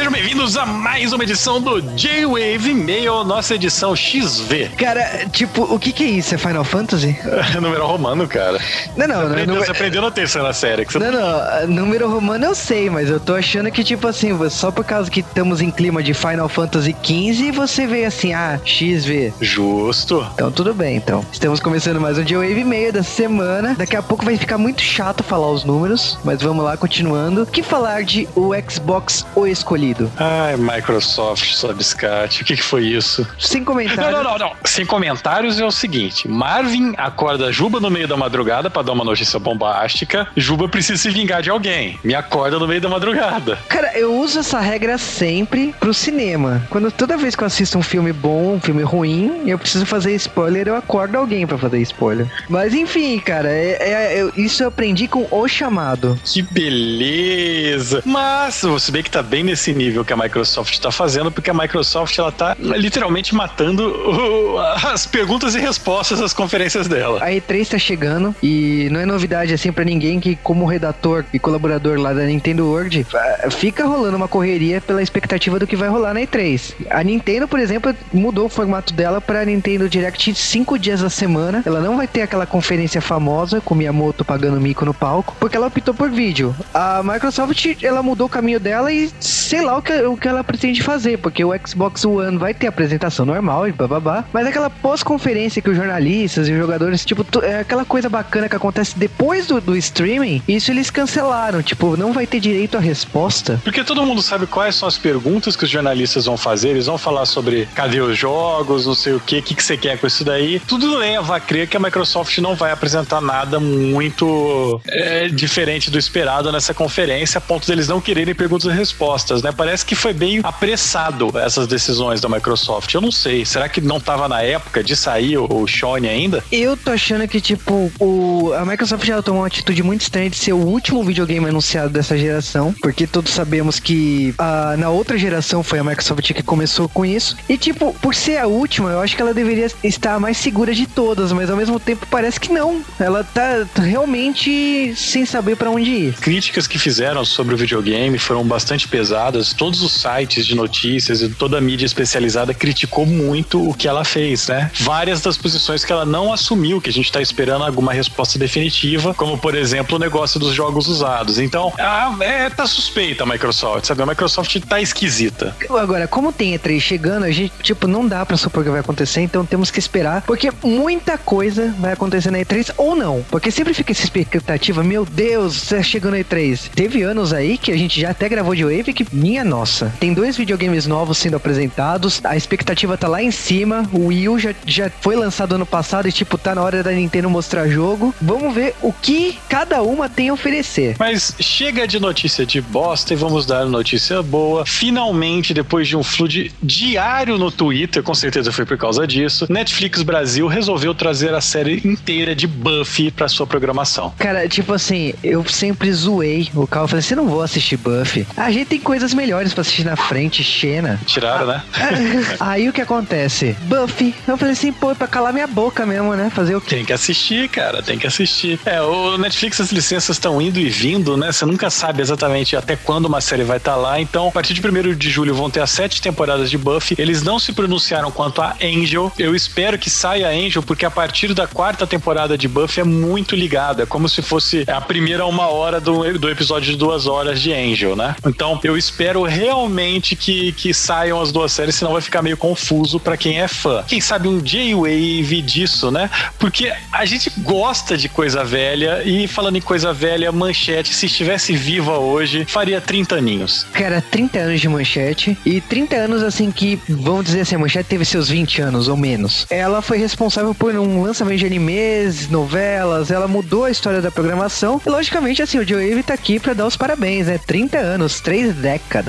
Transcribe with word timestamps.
sejam 0.00 0.12
bem-vindos 0.14 0.56
a 0.56 0.64
mais 0.64 1.12
uma 1.12 1.22
edição 1.22 1.60
do 1.60 1.82
J-Wave 1.82 2.72
Mail, 2.72 3.22
nossa 3.22 3.54
edição 3.54 3.94
XV. 3.94 4.70
Cara, 4.78 5.26
tipo, 5.30 5.62
o 5.64 5.78
que 5.78 5.92
que 5.92 6.02
é 6.02 6.06
isso? 6.06 6.34
É 6.34 6.38
Final 6.38 6.64
Fantasy? 6.64 7.18
número 7.60 7.86
romano, 7.86 8.26
cara. 8.26 8.58
Não, 8.96 9.06
não, 9.06 9.14
Você 9.16 9.20
não. 9.20 9.26
aprendeu, 9.30 9.54
não- 9.54 9.62
você 9.62 9.70
aprendeu 9.70 10.00
na 10.00 10.10
terceira 10.10 10.54
série. 10.54 10.86
Que 10.86 10.94
você... 10.94 10.98
Não, 11.00 11.12
não, 11.12 11.66
número 11.66 12.08
romano 12.08 12.46
eu 12.46 12.54
sei, 12.54 12.88
mas 12.88 13.10
eu 13.10 13.20
tô 13.20 13.34
achando 13.34 13.70
que, 13.70 13.84
tipo 13.84 14.06
assim, 14.06 14.30
só 14.48 14.70
por 14.70 14.86
causa 14.86 15.10
que 15.10 15.20
estamos 15.20 15.60
em 15.60 15.70
clima 15.70 16.02
de 16.02 16.14
Final 16.14 16.48
Fantasy 16.48 16.96
XV, 17.04 17.52
você 17.52 17.86
veio 17.86 18.08
assim, 18.08 18.32
ah, 18.32 18.58
XV. 18.64 19.34
Justo. 19.38 20.26
Então 20.32 20.50
tudo 20.50 20.72
bem, 20.72 20.96
então. 20.96 21.22
Estamos 21.30 21.60
começando 21.60 22.00
mais 22.00 22.16
um 22.16 22.24
J-Wave 22.24 22.64
meio 22.64 22.90
da 22.90 23.02
semana. 23.02 23.74
Daqui 23.76 23.96
a 23.96 24.02
pouco 24.02 24.24
vai 24.24 24.38
ficar 24.38 24.56
muito 24.56 24.80
chato 24.80 25.22
falar 25.22 25.50
os 25.50 25.62
números, 25.62 26.18
mas 26.24 26.40
vamos 26.40 26.64
lá, 26.64 26.74
continuando. 26.78 27.44
Que 27.44 27.62
falar 27.62 28.02
de 28.02 28.26
o 28.34 28.52
Xbox 28.66 29.26
O 29.34 29.46
Escolhido? 29.46 29.89
Ai, 30.16 30.56
Microsoft, 30.56 31.52
sua 31.54 31.72
biscate. 31.72 32.42
O 32.42 32.44
que, 32.44 32.56
que 32.56 32.62
foi 32.62 32.84
isso? 32.86 33.26
Sem 33.38 33.60
Não, 33.60 33.66
comentário. 33.66 34.10
não, 34.12 34.22
não, 34.24 34.38
não. 34.38 34.52
Sem 34.64 34.84
comentários 34.86 35.58
é 35.60 35.64
o 35.64 35.70
seguinte: 35.70 36.28
Marvin 36.28 36.94
acorda 36.96 37.52
Juba 37.52 37.80
no 37.80 37.90
meio 37.90 38.06
da 38.08 38.16
madrugada 38.16 38.70
pra 38.70 38.82
dar 38.82 38.92
uma 38.92 39.04
notícia 39.04 39.38
bombástica. 39.38 40.26
Juba 40.36 40.68
precisa 40.68 41.00
se 41.00 41.10
vingar 41.10 41.42
de 41.42 41.50
alguém. 41.50 41.98
Me 42.04 42.14
acorda 42.14 42.58
no 42.58 42.66
meio 42.66 42.80
da 42.80 42.88
madrugada. 42.88 43.58
Cara, 43.68 43.96
eu 43.98 44.14
uso 44.14 44.38
essa 44.40 44.60
regra 44.60 44.98
sempre 44.98 45.74
pro 45.78 45.92
cinema. 45.94 46.62
Quando 46.70 46.90
toda 46.90 47.16
vez 47.16 47.34
que 47.34 47.42
eu 47.42 47.46
assisto 47.46 47.78
um 47.78 47.82
filme 47.82 48.12
bom, 48.12 48.54
um 48.54 48.60
filme 48.60 48.82
ruim, 48.82 49.42
e 49.44 49.50
eu 49.50 49.58
preciso 49.58 49.86
fazer 49.86 50.14
spoiler, 50.14 50.68
eu 50.68 50.76
acordo 50.76 51.16
alguém 51.16 51.46
pra 51.46 51.58
fazer 51.58 51.80
spoiler. 51.82 52.26
Mas 52.48 52.74
enfim, 52.74 53.18
cara, 53.18 53.48
é, 53.50 53.76
é- 53.80 54.20
eu- 54.22 54.32
isso 54.36 54.62
eu 54.62 54.68
aprendi 54.68 55.06
com 55.08 55.26
o 55.30 55.48
chamado. 55.48 56.18
Que 56.24 56.42
beleza! 56.42 58.02
Mas 58.04 58.60
você 58.62 58.90
vê 58.92 59.02
que 59.02 59.10
tá 59.10 59.22
bem 59.22 59.42
nesse 59.44 59.72
nível 59.80 60.04
que 60.04 60.12
a 60.12 60.16
Microsoft 60.16 60.78
tá 60.78 60.90
fazendo, 60.90 61.30
porque 61.30 61.50
a 61.50 61.54
Microsoft 61.54 62.16
ela 62.18 62.30
tá 62.30 62.56
literalmente 62.58 63.34
matando 63.34 63.82
o- 63.88 64.58
as 64.92 65.06
perguntas 65.06 65.54
e 65.54 65.60
respostas 65.60 66.18
das 66.20 66.32
conferências 66.32 66.86
dela. 66.86 67.22
A 67.22 67.30
E3 67.30 67.68
tá 67.68 67.78
chegando 67.78 68.34
e 68.42 68.88
não 68.90 69.00
é 69.00 69.06
novidade 69.06 69.52
assim 69.54 69.72
pra 69.72 69.84
ninguém 69.84 70.20
que, 70.20 70.36
como 70.36 70.66
redator 70.66 71.24
e 71.32 71.38
colaborador 71.38 71.98
lá 71.98 72.12
da 72.12 72.24
Nintendo 72.24 72.66
World, 72.66 73.06
fica 73.50 73.84
rolando 73.86 74.16
uma 74.16 74.28
correria 74.28 74.80
pela 74.80 75.02
expectativa 75.02 75.58
do 75.58 75.66
que 75.66 75.76
vai 75.76 75.88
rolar 75.88 76.12
na 76.14 76.20
E3. 76.20 76.74
A 76.90 77.02
Nintendo, 77.02 77.48
por 77.48 77.58
exemplo, 77.58 77.94
mudou 78.12 78.46
o 78.46 78.48
formato 78.48 78.92
dela 78.92 79.20
pra 79.20 79.44
Nintendo 79.44 79.88
Direct 79.88 80.34
cinco 80.34 80.78
dias 80.78 81.00
da 81.00 81.10
semana. 81.10 81.62
Ela 81.64 81.80
não 81.80 81.96
vai 81.96 82.06
ter 82.06 82.22
aquela 82.22 82.46
conferência 82.46 83.00
famosa 83.00 83.60
com 83.60 83.74
Miyamoto 83.74 84.24
pagando 84.24 84.60
mico 84.60 84.84
no 84.84 84.92
palco, 84.94 85.34
porque 85.40 85.56
ela 85.56 85.66
optou 85.68 85.94
por 85.94 86.10
vídeo. 86.10 86.54
A 86.74 87.02
Microsoft, 87.02 87.82
ela 87.82 88.02
mudou 88.02 88.26
o 88.26 88.30
caminho 88.30 88.60
dela 88.60 88.92
e 88.92 89.10
sei 89.20 89.62
lá 89.62 89.69
o 89.76 89.82
que, 89.82 89.92
o 90.02 90.16
que 90.16 90.28
ela 90.28 90.42
pretende 90.44 90.82
fazer, 90.82 91.18
porque 91.18 91.44
o 91.44 91.52
Xbox 91.66 92.04
One 92.04 92.38
vai 92.38 92.54
ter 92.54 92.66
apresentação 92.66 93.24
normal 93.26 93.68
e 93.68 93.72
bababá, 93.72 94.24
mas 94.32 94.46
aquela 94.46 94.70
pós-conferência 94.70 95.62
que 95.62 95.70
os 95.70 95.76
jornalistas 95.76 96.48
e 96.48 96.52
os 96.52 96.58
jogadores, 96.58 97.04
tipo, 97.04 97.24
é 97.42 97.60
aquela 97.60 97.84
coisa 97.84 98.08
bacana 98.08 98.48
que 98.48 98.56
acontece 98.56 98.98
depois 98.98 99.46
do, 99.46 99.60
do 99.60 99.76
streaming, 99.76 100.42
isso 100.48 100.70
eles 100.70 100.90
cancelaram, 100.90 101.62
tipo, 101.62 101.96
não 101.96 102.12
vai 102.12 102.26
ter 102.26 102.40
direito 102.40 102.76
à 102.76 102.80
resposta. 102.80 103.60
Porque 103.62 103.84
todo 103.84 104.04
mundo 104.04 104.22
sabe 104.22 104.46
quais 104.46 104.74
são 104.74 104.88
as 104.88 104.98
perguntas 104.98 105.56
que 105.56 105.64
os 105.64 105.70
jornalistas 105.70 106.26
vão 106.26 106.36
fazer, 106.36 106.70
eles 106.70 106.86
vão 106.86 106.98
falar 106.98 107.26
sobre 107.26 107.68
cadê 107.74 108.00
os 108.00 108.16
jogos, 108.16 108.86
não 108.86 108.94
sei 108.94 109.14
o 109.14 109.20
que, 109.20 109.38
o 109.38 109.42
que, 109.42 109.54
que 109.54 109.62
você 109.62 109.76
quer 109.76 109.98
com 109.98 110.06
isso 110.06 110.24
daí. 110.24 110.60
Tudo 110.60 110.96
leva 110.96 111.36
a 111.36 111.40
crer 111.40 111.68
que 111.68 111.76
a 111.76 111.80
Microsoft 111.80 112.36
não 112.38 112.54
vai 112.54 112.72
apresentar 112.72 113.20
nada 113.20 113.58
muito 113.58 114.80
é, 114.86 115.28
diferente 115.28 115.90
do 115.90 115.98
esperado 115.98 116.50
nessa 116.52 116.74
conferência, 116.74 117.38
a 117.38 117.40
ponto 117.40 117.66
deles 117.66 117.88
não 117.88 118.00
quererem 118.00 118.34
perguntas 118.34 118.72
e 118.72 118.76
respostas, 118.76 119.42
né? 119.42 119.52
Parece 119.60 119.84
que 119.84 119.94
foi 119.94 120.14
bem 120.14 120.40
apressado 120.42 121.38
essas 121.38 121.66
decisões 121.66 122.18
da 122.18 122.30
Microsoft. 122.30 122.94
Eu 122.94 123.00
não 123.02 123.12
sei, 123.12 123.44
será 123.44 123.68
que 123.68 123.78
não 123.78 124.00
tava 124.00 124.26
na 124.26 124.40
época 124.40 124.82
de 124.82 124.96
sair 124.96 125.36
o, 125.36 125.66
Sony 125.68 126.08
ainda? 126.08 126.42
Eu 126.50 126.78
tô 126.78 126.90
achando 126.90 127.28
que, 127.28 127.42
tipo, 127.42 127.92
o, 128.00 128.54
a 128.54 128.64
Microsoft 128.64 129.04
já 129.04 129.20
tomou 129.20 129.42
uma 129.42 129.48
atitude 129.48 129.82
muito 129.82 130.00
estranha 130.00 130.30
de 130.30 130.36
ser 130.36 130.54
o 130.54 130.64
último 130.64 131.04
videogame 131.04 131.46
anunciado 131.46 131.90
dessa 131.90 132.16
geração, 132.16 132.74
porque 132.80 133.06
todos 133.06 133.34
sabemos 133.34 133.78
que 133.78 134.34
ah, 134.38 134.76
na 134.78 134.88
outra 134.88 135.18
geração 135.18 135.62
foi 135.62 135.78
a 135.78 135.84
Microsoft 135.84 136.32
que 136.32 136.42
começou 136.42 136.88
com 136.88 137.04
isso. 137.04 137.36
E, 137.46 137.58
tipo, 137.58 137.92
por 138.00 138.14
ser 138.14 138.38
a 138.38 138.46
última, 138.46 138.88
eu 138.88 139.00
acho 139.00 139.14
que 139.14 139.20
ela 139.20 139.34
deveria 139.34 139.70
estar 139.84 140.14
a 140.14 140.18
mais 140.18 140.38
segura 140.38 140.72
de 140.72 140.86
todas, 140.86 141.32
mas 141.32 141.50
ao 141.50 141.56
mesmo 141.58 141.78
tempo 141.78 142.06
parece 142.10 142.40
que 142.40 142.50
não. 142.50 142.82
Ela 142.98 143.22
tá 143.22 143.66
realmente 143.76 144.94
sem 144.96 145.26
saber 145.26 145.56
pra 145.56 145.68
onde 145.70 145.90
ir. 145.90 146.14
críticas 146.14 146.66
que 146.66 146.78
fizeram 146.78 147.26
sobre 147.26 147.54
o 147.54 147.58
videogame 147.58 148.18
foram 148.18 148.42
bastante 148.42 148.88
pesadas. 148.88 149.49
Todos 149.52 149.82
os 149.82 149.92
sites 149.92 150.46
de 150.46 150.54
notícias 150.54 151.22
e 151.22 151.28
toda 151.28 151.58
a 151.58 151.60
mídia 151.60 151.86
especializada 151.86 152.54
criticou 152.54 153.06
muito 153.06 153.68
o 153.68 153.74
que 153.74 153.88
ela 153.88 154.04
fez, 154.04 154.48
né? 154.48 154.70
Várias 154.80 155.20
das 155.20 155.36
posições 155.36 155.84
que 155.84 155.92
ela 155.92 156.04
não 156.04 156.32
assumiu, 156.32 156.80
que 156.80 156.90
a 156.90 156.92
gente 156.92 157.10
tá 157.10 157.20
esperando 157.20 157.64
alguma 157.64 157.92
resposta 157.92 158.38
definitiva, 158.38 159.14
como 159.14 159.38
por 159.38 159.54
exemplo 159.54 159.96
o 159.96 159.98
negócio 159.98 160.38
dos 160.38 160.54
jogos 160.54 160.88
usados. 160.88 161.38
Então, 161.38 161.72
ah, 161.78 162.14
é, 162.20 162.50
tá 162.50 162.66
suspeita 162.66 163.24
a 163.24 163.26
Microsoft, 163.26 163.86
sabe? 163.86 164.02
A 164.02 164.06
Microsoft 164.06 164.56
tá 164.68 164.80
esquisita. 164.80 165.54
Agora, 165.70 166.06
como 166.06 166.32
tem 166.32 166.56
E3 166.56 166.80
chegando, 166.80 167.24
a 167.24 167.30
gente, 167.30 167.52
tipo, 167.62 167.86
não 167.86 168.06
dá 168.06 168.24
pra 168.24 168.36
supor 168.36 168.64
que 168.64 168.70
vai 168.70 168.80
acontecer, 168.80 169.20
então 169.20 169.44
temos 169.44 169.70
que 169.70 169.78
esperar, 169.78 170.22
porque 170.22 170.50
muita 170.62 171.16
coisa 171.18 171.74
vai 171.78 171.92
acontecer 171.92 172.30
na 172.30 172.38
E3 172.38 172.72
ou 172.76 172.94
não. 172.94 173.24
Porque 173.30 173.50
sempre 173.50 173.74
fica 173.74 173.92
essa 173.92 174.04
expectativa, 174.04 174.82
meu 174.82 175.04
Deus, 175.04 175.68
tá 175.68 175.82
chegando 175.82 176.14
a 176.14 176.18
E3. 176.18 176.70
Teve 176.74 177.02
anos 177.02 177.32
aí 177.32 177.58
que 177.58 177.72
a 177.72 177.76
gente 177.76 178.00
já 178.00 178.10
até 178.10 178.28
gravou 178.28 178.54
de 178.54 178.64
Wave 178.64 178.92
que, 178.92 179.06
minha 179.12 179.39
nossa, 179.44 179.92
tem 179.98 180.12
dois 180.12 180.36
videogames 180.36 180.86
novos 180.86 181.18
sendo 181.18 181.36
apresentados, 181.36 182.20
a 182.24 182.36
expectativa 182.36 182.96
tá 182.96 183.08
lá 183.08 183.22
em 183.22 183.30
cima, 183.30 183.88
o 183.92 184.06
Wii 184.06 184.28
U 184.28 184.38
já, 184.38 184.54
já 184.66 184.90
foi 185.00 185.16
lançado 185.16 185.54
ano 185.54 185.66
passado 185.66 186.08
e, 186.08 186.12
tipo, 186.12 186.36
tá 186.36 186.54
na 186.54 186.62
hora 186.62 186.82
da 186.82 186.92
Nintendo 186.92 187.30
mostrar 187.30 187.68
jogo. 187.68 188.14
Vamos 188.20 188.54
ver 188.54 188.74
o 188.82 188.92
que 188.92 189.38
cada 189.48 189.82
uma 189.82 190.08
tem 190.08 190.28
a 190.28 190.32
oferecer. 190.32 190.96
Mas 190.98 191.34
chega 191.40 191.86
de 191.86 191.98
notícia 191.98 192.44
de 192.44 192.60
bosta 192.60 193.12
e 193.12 193.16
vamos 193.16 193.46
dar 193.46 193.64
notícia 193.66 194.22
boa. 194.22 194.66
Finalmente, 194.66 195.54
depois 195.54 195.88
de 195.88 195.96
um 195.96 196.02
flood 196.02 196.52
diário 196.62 197.38
no 197.38 197.50
Twitter, 197.50 198.02
com 198.02 198.14
certeza 198.14 198.52
foi 198.52 198.66
por 198.66 198.76
causa 198.76 199.06
disso, 199.06 199.46
Netflix 199.48 200.02
Brasil 200.02 200.46
resolveu 200.46 200.94
trazer 200.94 201.34
a 201.34 201.40
série 201.40 201.80
inteira 201.84 202.34
de 202.34 202.46
Buffy 202.46 203.10
pra 203.10 203.28
sua 203.28 203.46
programação. 203.46 204.12
Cara, 204.18 204.48
tipo 204.48 204.72
assim, 204.72 205.14
eu 205.22 205.44
sempre 205.46 205.92
zoei 205.92 206.48
o 206.54 206.66
Carl. 206.66 206.86
Falei, 206.86 207.02
você 207.02 207.14
não 207.14 207.26
vou 207.26 207.42
assistir 207.42 207.76
Buffy. 207.76 208.26
A 208.36 208.50
gente 208.50 208.68
tem 208.68 208.80
coisas 208.80 209.14
melhores 209.14 209.29
pra 209.30 209.60
assistir 209.62 209.84
na 209.84 209.96
frente, 209.96 210.42
Xena. 210.42 211.00
Tiraram, 211.06 211.46
né? 211.46 211.62
Aí 212.40 212.68
o 212.68 212.72
que 212.72 212.80
acontece? 212.80 213.56
Buffy. 213.62 214.14
Eu 214.26 214.36
falei 214.36 214.52
assim, 214.52 214.72
pô, 214.72 214.90
é 214.90 214.94
pra 214.94 215.06
calar 215.06 215.32
minha 215.32 215.46
boca 215.46 215.86
mesmo, 215.86 216.14
né? 216.14 216.30
Fazer 216.30 216.54
o 216.54 216.60
quê? 216.60 216.76
Tem 216.76 216.84
que 216.84 216.92
assistir, 216.92 217.48
cara, 217.48 217.82
tem 217.82 217.98
que 217.98 218.06
assistir. 218.06 218.58
É, 218.64 218.80
o 218.80 219.16
Netflix, 219.18 219.60
as 219.60 219.72
licenças 219.72 220.16
estão 220.16 220.40
indo 220.40 220.58
e 220.58 220.68
vindo, 220.68 221.16
né? 221.16 221.32
Você 221.32 221.44
nunca 221.44 221.70
sabe 221.70 222.02
exatamente 222.02 222.56
até 222.56 222.76
quando 222.76 223.06
uma 223.06 223.20
série 223.20 223.44
vai 223.44 223.56
estar 223.56 223.76
lá. 223.76 224.00
Então, 224.00 224.28
a 224.28 224.30
partir 224.30 224.54
de 224.54 224.60
1 224.66 224.94
de 224.94 225.10
julho 225.10 225.34
vão 225.34 225.50
ter 225.50 225.60
as 225.60 225.70
sete 225.70 226.00
temporadas 226.00 226.50
de 226.50 226.58
Buffy. 226.58 226.96
Eles 226.98 227.22
não 227.22 227.38
se 227.38 227.52
pronunciaram 227.52 228.10
quanto 228.10 228.42
a 228.42 228.54
Angel. 228.62 229.12
Eu 229.18 229.34
espero 229.34 229.78
que 229.78 229.90
saia 229.90 230.28
Angel, 230.28 230.62
porque 230.62 230.84
a 230.84 230.90
partir 230.90 231.34
da 231.34 231.46
quarta 231.46 231.86
temporada 231.86 232.36
de 232.36 232.46
Buffy 232.46 232.80
é 232.80 232.84
muito 232.84 233.34
ligada. 233.34 233.82
É 233.82 233.86
como 233.86 234.08
se 234.08 234.22
fosse 234.22 234.64
a 234.68 234.80
primeira 234.80 235.26
uma 235.26 235.48
hora 235.48 235.80
do, 235.80 236.18
do 236.18 236.30
episódio 236.30 236.70
de 236.70 236.76
duas 236.76 237.06
horas 237.06 237.40
de 237.40 237.52
Angel, 237.52 237.96
né? 237.96 238.14
Então, 238.26 238.60
eu 238.62 238.76
espero 238.76 239.09
realmente 239.18 240.16
que, 240.16 240.52
que 240.52 240.72
saiam 240.72 241.20
as 241.20 241.32
duas 241.32 241.52
séries, 241.52 241.74
senão 241.74 241.92
vai 241.92 242.02
ficar 242.02 242.22
meio 242.22 242.36
confuso 242.36 242.98
pra 243.00 243.16
quem 243.16 243.40
é 243.40 243.48
fã. 243.48 243.84
Quem 243.86 244.00
sabe 244.00 244.28
um 244.28 244.40
J-Wave 244.40 245.42
disso, 245.42 245.90
né? 245.90 246.10
Porque 246.38 246.72
a 246.92 247.04
gente 247.04 247.30
gosta 247.38 247.96
de 247.96 248.08
coisa 248.08 248.44
velha 248.44 249.02
e 249.04 249.26
falando 249.26 249.56
em 249.56 249.60
coisa 249.60 249.92
velha, 249.92 250.30
Manchete, 250.32 250.94
se 250.94 251.06
estivesse 251.06 251.54
viva 251.54 251.98
hoje, 251.98 252.44
faria 252.46 252.80
30 252.80 253.16
aninhos. 253.16 253.66
Cara, 253.72 254.00
30 254.00 254.38
anos 254.38 254.60
de 254.60 254.68
manchete. 254.68 255.38
E 255.44 255.60
30 255.60 255.96
anos, 255.96 256.22
assim, 256.22 256.50
que, 256.50 256.80
vamos 256.88 257.24
dizer 257.24 257.40
assim, 257.40 257.54
a 257.54 257.58
manchete 257.58 257.88
teve 257.88 258.04
seus 258.04 258.28
20 258.28 258.62
anos 258.62 258.88
ou 258.88 258.96
menos. 258.96 259.46
Ela 259.50 259.82
foi 259.82 259.98
responsável 259.98 260.54
por 260.54 260.74
um 260.74 261.02
lançamento 261.02 261.38
de 261.38 261.46
animes, 261.46 262.28
novelas, 262.28 263.10
ela 263.10 263.28
mudou 263.28 263.64
a 263.64 263.70
história 263.70 264.00
da 264.00 264.10
programação. 264.10 264.80
E, 264.84 264.88
logicamente, 264.88 265.42
assim, 265.42 265.58
o 265.58 265.66
Joe 265.66 265.88
Wave 265.88 266.02
tá 266.02 266.14
aqui 266.14 266.38
pra 266.38 266.54
dar 266.54 266.66
os 266.66 266.76
parabéns, 266.76 267.26
né? 267.26 267.38
30 267.38 267.78
anos, 267.78 268.20
3 268.20 268.54
décadas. 268.54 268.99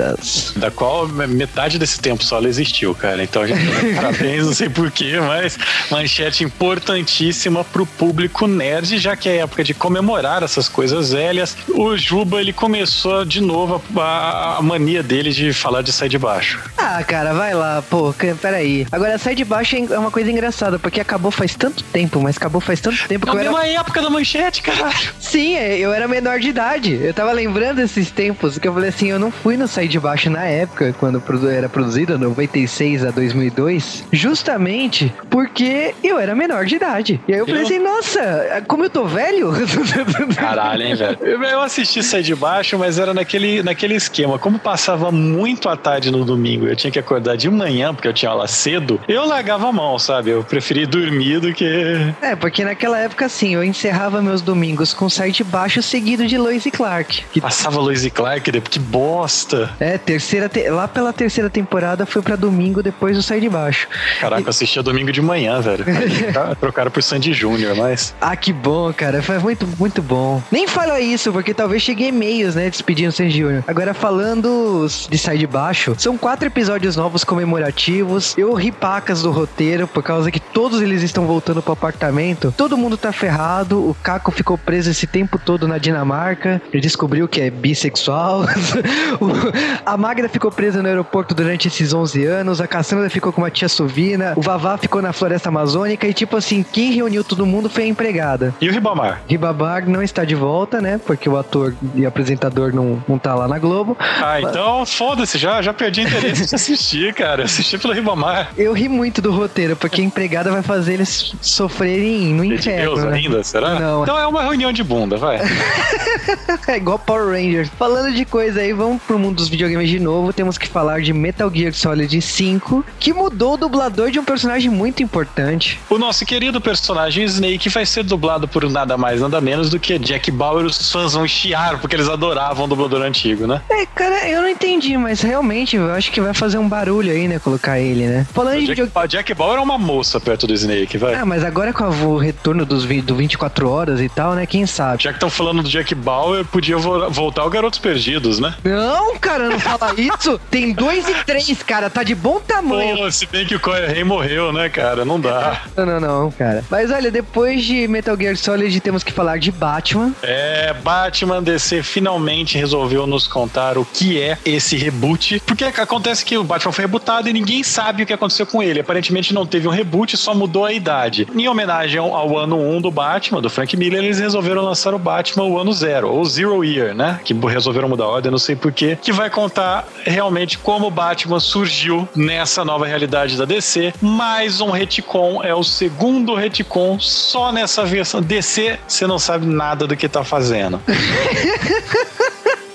Da 0.56 0.70
qual 0.70 1.06
metade 1.08 1.78
desse 1.78 2.00
tempo 2.00 2.24
só 2.24 2.36
ela 2.38 2.48
existiu, 2.48 2.94
cara. 2.94 3.22
Então 3.22 3.42
a 3.42 3.46
gente 3.46 3.60
parabéns, 3.94 4.46
não 4.46 4.54
sei 4.54 4.68
porquê, 4.68 5.18
mas 5.20 5.58
manchete 5.90 6.44
importantíssima 6.44 7.64
pro 7.64 7.86
público 7.86 8.46
nerd, 8.46 8.98
já 8.98 9.16
que 9.16 9.28
é 9.28 9.36
época 9.38 9.64
de 9.64 9.74
comemorar 9.74 10.42
essas 10.42 10.68
coisas 10.68 11.12
velhas. 11.12 11.56
O 11.68 11.96
Juba, 11.96 12.40
ele 12.40 12.52
começou 12.52 13.24
de 13.24 13.40
novo 13.40 13.82
a, 13.96 14.58
a 14.58 14.62
mania 14.62 15.02
dele 15.02 15.30
de 15.30 15.52
falar 15.52 15.82
de 15.82 15.92
sair 15.92 16.08
de 16.08 16.18
baixo. 16.18 16.60
Ah, 16.76 17.02
cara, 17.04 17.32
vai 17.32 17.54
lá, 17.54 17.82
pô, 17.88 18.14
peraí. 18.40 18.86
Agora, 18.90 19.18
sai 19.18 19.34
de 19.34 19.44
baixo 19.44 19.76
é 19.76 19.98
uma 19.98 20.10
coisa 20.10 20.30
engraçada, 20.30 20.78
porque 20.78 21.00
acabou 21.00 21.30
faz 21.30 21.54
tanto 21.54 21.82
tempo, 21.84 22.20
mas 22.20 22.36
acabou 22.36 22.60
faz 22.60 22.80
tanto 22.80 23.06
tempo 23.08 23.26
que 23.26 23.32
Na 23.34 23.42
eu 23.42 23.48
era. 23.48 23.50
mesma 23.58 23.80
época 23.80 24.02
da 24.02 24.10
manchete, 24.10 24.62
caralho. 24.62 24.94
Sim, 25.18 25.56
é, 25.56 25.78
eu 25.78 25.92
era 25.92 26.06
menor 26.08 26.38
de 26.40 26.48
idade. 26.48 26.92
Eu 27.02 27.14
tava 27.14 27.32
lembrando 27.32 27.80
esses 27.80 28.10
tempos 28.10 28.58
que 28.58 28.66
eu 28.68 28.72
falei 28.74 28.88
assim, 28.90 29.08
eu 29.08 29.18
não 29.18 29.30
fui 29.30 29.56
no 29.56 29.66
Sai 29.82 29.88
de 29.88 29.98
Baixo 29.98 30.30
na 30.30 30.44
época, 30.44 30.94
quando 31.00 31.20
era 31.50 31.68
produzida, 31.68 32.16
96 32.16 33.04
a 33.04 33.10
2002, 33.10 34.04
justamente 34.12 35.12
porque 35.28 35.92
eu 36.04 36.20
era 36.20 36.36
menor 36.36 36.66
de 36.66 36.76
idade. 36.76 37.20
E 37.26 37.32
aí 37.32 37.40
eu, 37.40 37.48
eu... 37.48 37.52
pensei, 37.52 37.80
nossa, 37.80 38.62
como 38.68 38.84
eu 38.84 38.90
tô 38.90 39.06
velho? 39.06 39.50
Caralho, 40.38 40.82
hein, 40.84 40.94
velho? 40.94 41.18
Eu 41.20 41.60
assisti 41.60 42.00
Sai 42.00 42.22
de 42.22 42.32
Baixo, 42.32 42.78
mas 42.78 42.96
era 42.96 43.12
naquele, 43.12 43.60
naquele 43.60 43.96
esquema. 43.96 44.38
Como 44.38 44.56
passava 44.56 45.10
muito 45.10 45.68
à 45.68 45.76
tarde 45.76 46.12
no 46.12 46.24
domingo, 46.24 46.68
eu 46.68 46.76
tinha 46.76 46.90
que 46.92 46.98
acordar 47.00 47.36
de 47.36 47.50
manhã, 47.50 47.92
porque 47.92 48.06
eu 48.06 48.12
tinha 48.12 48.30
aula 48.30 48.46
cedo, 48.46 49.00
eu 49.08 49.26
largava 49.26 49.68
a 49.68 49.72
mão, 49.72 49.98
sabe? 49.98 50.30
Eu 50.30 50.44
preferi 50.44 50.86
dormir 50.86 51.40
do 51.40 51.52
que. 51.52 52.14
É, 52.22 52.36
porque 52.36 52.62
naquela 52.62 53.00
época, 53.00 53.26
assim, 53.26 53.54
eu 53.54 53.64
encerrava 53.64 54.22
meus 54.22 54.42
domingos 54.42 54.94
com 54.94 55.08
Sai 55.08 55.32
de 55.32 55.42
Baixo 55.42 55.82
seguido 55.82 56.24
de 56.24 56.38
Lois 56.38 56.66
e 56.66 56.70
Clark. 56.70 57.24
Que... 57.32 57.40
Passava 57.40 57.80
Lois 57.80 58.04
e 58.04 58.10
Clark, 58.10 58.52
que 58.60 58.78
bosta! 58.78 59.71
É, 59.78 59.98
terceira 59.98 60.48
te... 60.48 60.68
lá 60.70 60.86
pela 60.86 61.12
terceira 61.12 61.50
temporada 61.50 62.06
foi 62.06 62.22
pra 62.22 62.36
domingo 62.36 62.82
depois 62.82 63.16
do 63.16 63.22
Sai 63.22 63.40
de 63.40 63.48
Baixo. 63.48 63.88
Caraca, 64.20 64.42
eu 64.42 64.48
assistia 64.48 64.82
domingo 64.82 65.12
de 65.12 65.20
manhã, 65.20 65.60
velho. 65.60 65.84
Trocaram 66.60 66.90
por 66.90 67.02
Sandy 67.02 67.32
Júnior, 67.32 67.76
mas. 67.76 68.14
Ah, 68.20 68.36
que 68.36 68.52
bom, 68.52 68.92
cara. 68.92 69.22
Foi 69.22 69.38
muito, 69.38 69.66
muito 69.78 70.02
bom. 70.02 70.42
Nem 70.50 70.66
fala 70.66 71.00
isso, 71.00 71.32
porque 71.32 71.54
talvez 71.54 71.82
chegue 71.82 72.06
e-mails, 72.08 72.54
né, 72.54 72.68
despedindo 72.70 73.12
Sandy 73.12 73.38
Júnior. 73.38 73.64
Agora, 73.66 73.94
falando 73.94 74.86
de 75.08 75.18
Sai 75.18 75.38
de 75.38 75.46
Baixo, 75.46 75.94
são 75.98 76.16
quatro 76.16 76.46
episódios 76.46 76.96
novos 76.96 77.24
comemorativos. 77.24 78.36
Eu 78.36 78.52
ri 78.54 78.70
pacas 78.70 79.22
do 79.22 79.30
roteiro, 79.30 79.86
por 79.86 80.02
causa 80.02 80.30
que 80.30 80.40
todos 80.40 80.80
eles 80.80 81.02
estão 81.02 81.26
voltando 81.26 81.62
pro 81.62 81.72
apartamento. 81.72 82.52
Todo 82.56 82.76
mundo 82.76 82.96
tá 82.96 83.12
ferrado. 83.12 83.78
O 83.78 83.94
Caco 84.02 84.30
ficou 84.30 84.56
preso 84.58 84.90
esse 84.90 85.06
tempo 85.06 85.38
todo 85.38 85.68
na 85.68 85.78
Dinamarca. 85.78 86.60
Ele 86.72 86.80
descobriu 86.80 87.28
que 87.28 87.40
é 87.40 87.50
bissexual. 87.50 88.44
a 89.84 89.96
Magda 89.96 90.28
ficou 90.28 90.50
presa 90.50 90.82
no 90.82 90.88
aeroporto 90.88 91.34
durante 91.34 91.68
esses 91.68 91.92
11 91.92 92.24
anos. 92.24 92.60
A 92.60 92.66
Cassandra 92.66 93.08
ficou 93.10 93.32
com 93.32 93.40
uma 93.40 93.50
tia 93.50 93.68
Sovina. 93.68 94.32
O 94.36 94.42
Vavá 94.42 94.76
ficou 94.76 95.02
na 95.02 95.12
floresta 95.12 95.48
amazônica. 95.48 96.06
E, 96.06 96.14
tipo 96.14 96.36
assim, 96.36 96.62
quem 96.62 96.92
reuniu 96.92 97.24
todo 97.24 97.46
mundo 97.46 97.68
foi 97.68 97.84
a 97.84 97.86
empregada. 97.86 98.54
E 98.60 98.68
o 98.68 98.72
Ribamar? 98.72 99.22
Ribamar 99.28 99.88
não 99.88 100.02
está 100.02 100.24
de 100.24 100.34
volta, 100.34 100.80
né? 100.80 101.00
Porque 101.04 101.28
o 101.28 101.36
ator 101.36 101.74
e 101.94 102.06
apresentador 102.06 102.74
não, 102.74 103.02
não 103.08 103.18
tá 103.18 103.34
lá 103.34 103.48
na 103.48 103.58
Globo. 103.58 103.96
Ah, 104.00 104.40
então 104.40 104.84
foda-se, 104.86 105.38
já, 105.38 105.62
já 105.62 105.72
perdi 105.72 106.02
interesse 106.02 106.46
de 106.46 106.54
assistir, 106.54 107.14
cara. 107.14 107.44
Assisti 107.44 107.78
pelo 107.78 107.94
Ribamar. 107.94 108.50
Eu 108.56 108.72
ri 108.72 108.88
muito 108.88 109.20
do 109.20 109.32
roteiro, 109.32 109.76
porque 109.76 110.00
a 110.00 110.04
empregada 110.04 110.50
vai 110.50 110.62
fazer 110.62 110.94
eles 110.94 111.34
sofrerem 111.40 112.34
no 112.34 112.44
inferno. 112.44 112.96
Deus 112.96 113.04
né? 113.04 113.16
ainda, 113.16 113.42
será? 113.42 113.78
Não. 113.78 114.02
Então 114.02 114.18
é 114.18 114.26
uma 114.26 114.42
reunião 114.42 114.72
de 114.72 114.82
bunda, 114.82 115.16
vai. 115.16 115.40
é 116.68 116.76
igual 116.76 116.98
Power 116.98 117.28
Rangers. 117.28 117.70
Falando 117.78 118.12
de 118.12 118.24
coisa 118.24 118.60
aí, 118.60 118.72
vamos 118.72 119.02
pro 119.02 119.18
mundo 119.18 119.36
dos 119.36 119.48
videogames 119.52 119.90
de 119.90 120.00
novo. 120.00 120.32
Temos 120.32 120.56
que 120.56 120.66
falar 120.66 121.02
de 121.02 121.12
Metal 121.12 121.50
Gear 121.54 121.72
Solid 121.72 122.20
5, 122.20 122.84
que 122.98 123.12
mudou 123.12 123.54
o 123.54 123.56
dublador 123.56 124.10
de 124.10 124.18
um 124.18 124.24
personagem 124.24 124.70
muito 124.70 125.02
importante. 125.02 125.78
O 125.90 125.98
nosso 125.98 126.24
querido 126.24 126.60
personagem 126.60 127.24
Snake 127.24 127.68
vai 127.68 127.84
ser 127.84 128.02
dublado 128.02 128.48
por 128.48 128.68
nada 128.70 128.96
mais, 128.96 129.20
nada 129.20 129.40
menos 129.40 129.68
do 129.70 129.78
que 129.78 129.98
Jack 129.98 130.30
Bauer. 130.30 130.64
Os 130.64 130.90
fãs 130.90 131.12
vão 131.12 131.28
chiar 131.28 131.78
porque 131.78 131.94
eles 131.94 132.08
adoravam 132.08 132.64
o 132.64 132.68
dublador 132.68 133.02
antigo, 133.02 133.46
né? 133.46 133.60
É, 133.68 133.84
cara, 133.86 134.28
eu 134.28 134.40
não 134.40 134.48
entendi, 134.48 134.96
mas 134.96 135.20
realmente 135.20 135.76
eu 135.76 135.92
acho 135.92 136.10
que 136.10 136.20
vai 136.20 136.32
fazer 136.32 136.58
um 136.58 136.68
barulho 136.68 137.12
aí, 137.12 137.28
né? 137.28 137.38
Colocar 137.38 137.78
ele, 137.78 138.06
né? 138.06 138.26
Falando 138.32 138.56
o 138.56 138.60
de 138.60 138.66
Jack, 138.66 138.82
video... 138.82 139.08
Jack 139.08 139.34
Bauer 139.34 139.58
é 139.58 139.62
uma 139.62 139.78
moça 139.78 140.18
perto 140.18 140.46
do 140.46 140.54
Snake, 140.54 140.96
vai. 140.96 141.14
Ah, 141.14 141.26
mas 141.26 141.44
agora 141.44 141.72
com 141.72 141.84
o 141.84 142.16
retorno 142.16 142.64
dos 142.64 142.86
do 143.02 143.14
24 143.14 143.68
horas 143.68 144.00
e 144.00 144.08
tal, 144.08 144.34
né? 144.34 144.46
Quem 144.46 144.66
sabe? 144.66 145.02
Já 145.02 145.10
que 145.10 145.16
estão 145.16 145.30
falando 145.30 145.62
do 145.62 145.68
Jack 145.68 145.94
Bauer, 145.94 146.44
podia 146.44 146.76
voltar 146.76 147.44
o 147.44 147.50
Garotos 147.50 147.78
Perdidos, 147.78 148.38
né? 148.38 148.54
Não, 148.64 149.16
cara, 149.18 149.41
não 149.50 149.60
fala 149.60 149.94
isso. 149.98 150.40
Tem 150.50 150.72
dois 150.72 151.08
e 151.08 151.14
três, 151.24 151.62
cara. 151.62 151.90
Tá 151.90 152.02
de 152.02 152.14
bom 152.14 152.40
tamanho. 152.40 152.96
Pô, 152.96 153.10
se 153.10 153.26
bem 153.26 153.46
que 153.46 153.54
o 153.54 153.60
Corey 153.60 153.86
Rey 153.86 154.04
morreu, 154.04 154.52
né, 154.52 154.68
cara? 154.68 155.04
Não 155.04 155.20
dá. 155.20 155.62
Não, 155.76 155.86
não, 155.86 156.00
não, 156.00 156.30
cara. 156.30 156.64
Mas 156.70 156.90
olha, 156.90 157.10
depois 157.10 157.64
de 157.64 157.86
Metal 157.88 158.16
Gear 158.16 158.36
Solid, 158.36 158.80
temos 158.80 159.02
que 159.02 159.12
falar 159.12 159.38
de 159.38 159.50
Batman. 159.50 160.12
É, 160.22 160.74
Batman 160.82 161.42
DC 161.42 161.82
finalmente 161.82 162.58
resolveu 162.58 163.06
nos 163.06 163.26
contar 163.26 163.78
o 163.78 163.84
que 163.84 164.20
é 164.20 164.38
esse 164.44 164.76
reboot. 164.76 165.40
Porque 165.46 165.64
acontece 165.64 166.24
que 166.24 166.36
o 166.36 166.44
Batman 166.44 166.72
foi 166.72 166.84
rebutado 166.84 167.28
e 167.28 167.32
ninguém 167.32 167.62
sabe 167.62 168.02
o 168.02 168.06
que 168.06 168.12
aconteceu 168.12 168.46
com 168.46 168.62
ele. 168.62 168.80
Aparentemente 168.80 169.34
não 169.34 169.46
teve 169.46 169.68
um 169.68 169.70
reboot, 169.70 170.16
só 170.16 170.34
mudou 170.34 170.64
a 170.64 170.72
idade. 170.72 171.26
Em 171.34 171.48
homenagem 171.48 171.98
ao 171.98 172.38
ano 172.38 172.58
1 172.58 172.80
do 172.80 172.90
Batman, 172.90 173.40
do 173.40 173.50
Frank 173.50 173.76
Miller, 173.76 174.02
eles 174.02 174.18
resolveram 174.18 174.62
lançar 174.62 174.94
o 174.94 174.98
Batman 174.98 175.44
o 175.44 175.58
ano 175.58 175.72
zero, 175.72 176.08
ou 176.08 176.24
Zero 176.24 176.64
Year, 176.64 176.94
né? 176.94 177.20
Que 177.24 177.34
resolveram 177.34 177.88
mudar 177.88 178.04
a 178.04 178.08
ordem, 178.08 178.30
não 178.30 178.38
sei 178.38 178.56
porquê. 178.56 178.98
Que 179.00 179.12
vai 179.12 179.30
contar 179.32 179.88
realmente 180.04 180.58
como 180.58 180.90
Batman 180.90 181.40
surgiu 181.40 182.08
nessa 182.14 182.64
nova 182.64 182.86
realidade 182.86 183.36
da 183.36 183.44
DC. 183.44 183.94
Mais 184.00 184.60
um 184.60 184.70
retcon, 184.70 185.42
é 185.42 185.54
o 185.54 185.64
segundo 185.64 186.34
retcon 186.34 187.00
só 187.00 187.50
nessa 187.50 187.84
versão. 187.84 188.20
DC, 188.20 188.78
você 188.86 189.06
não 189.06 189.18
sabe 189.18 189.46
nada 189.46 189.86
do 189.86 189.96
que 189.96 190.08
tá 190.08 190.22
fazendo. 190.22 190.80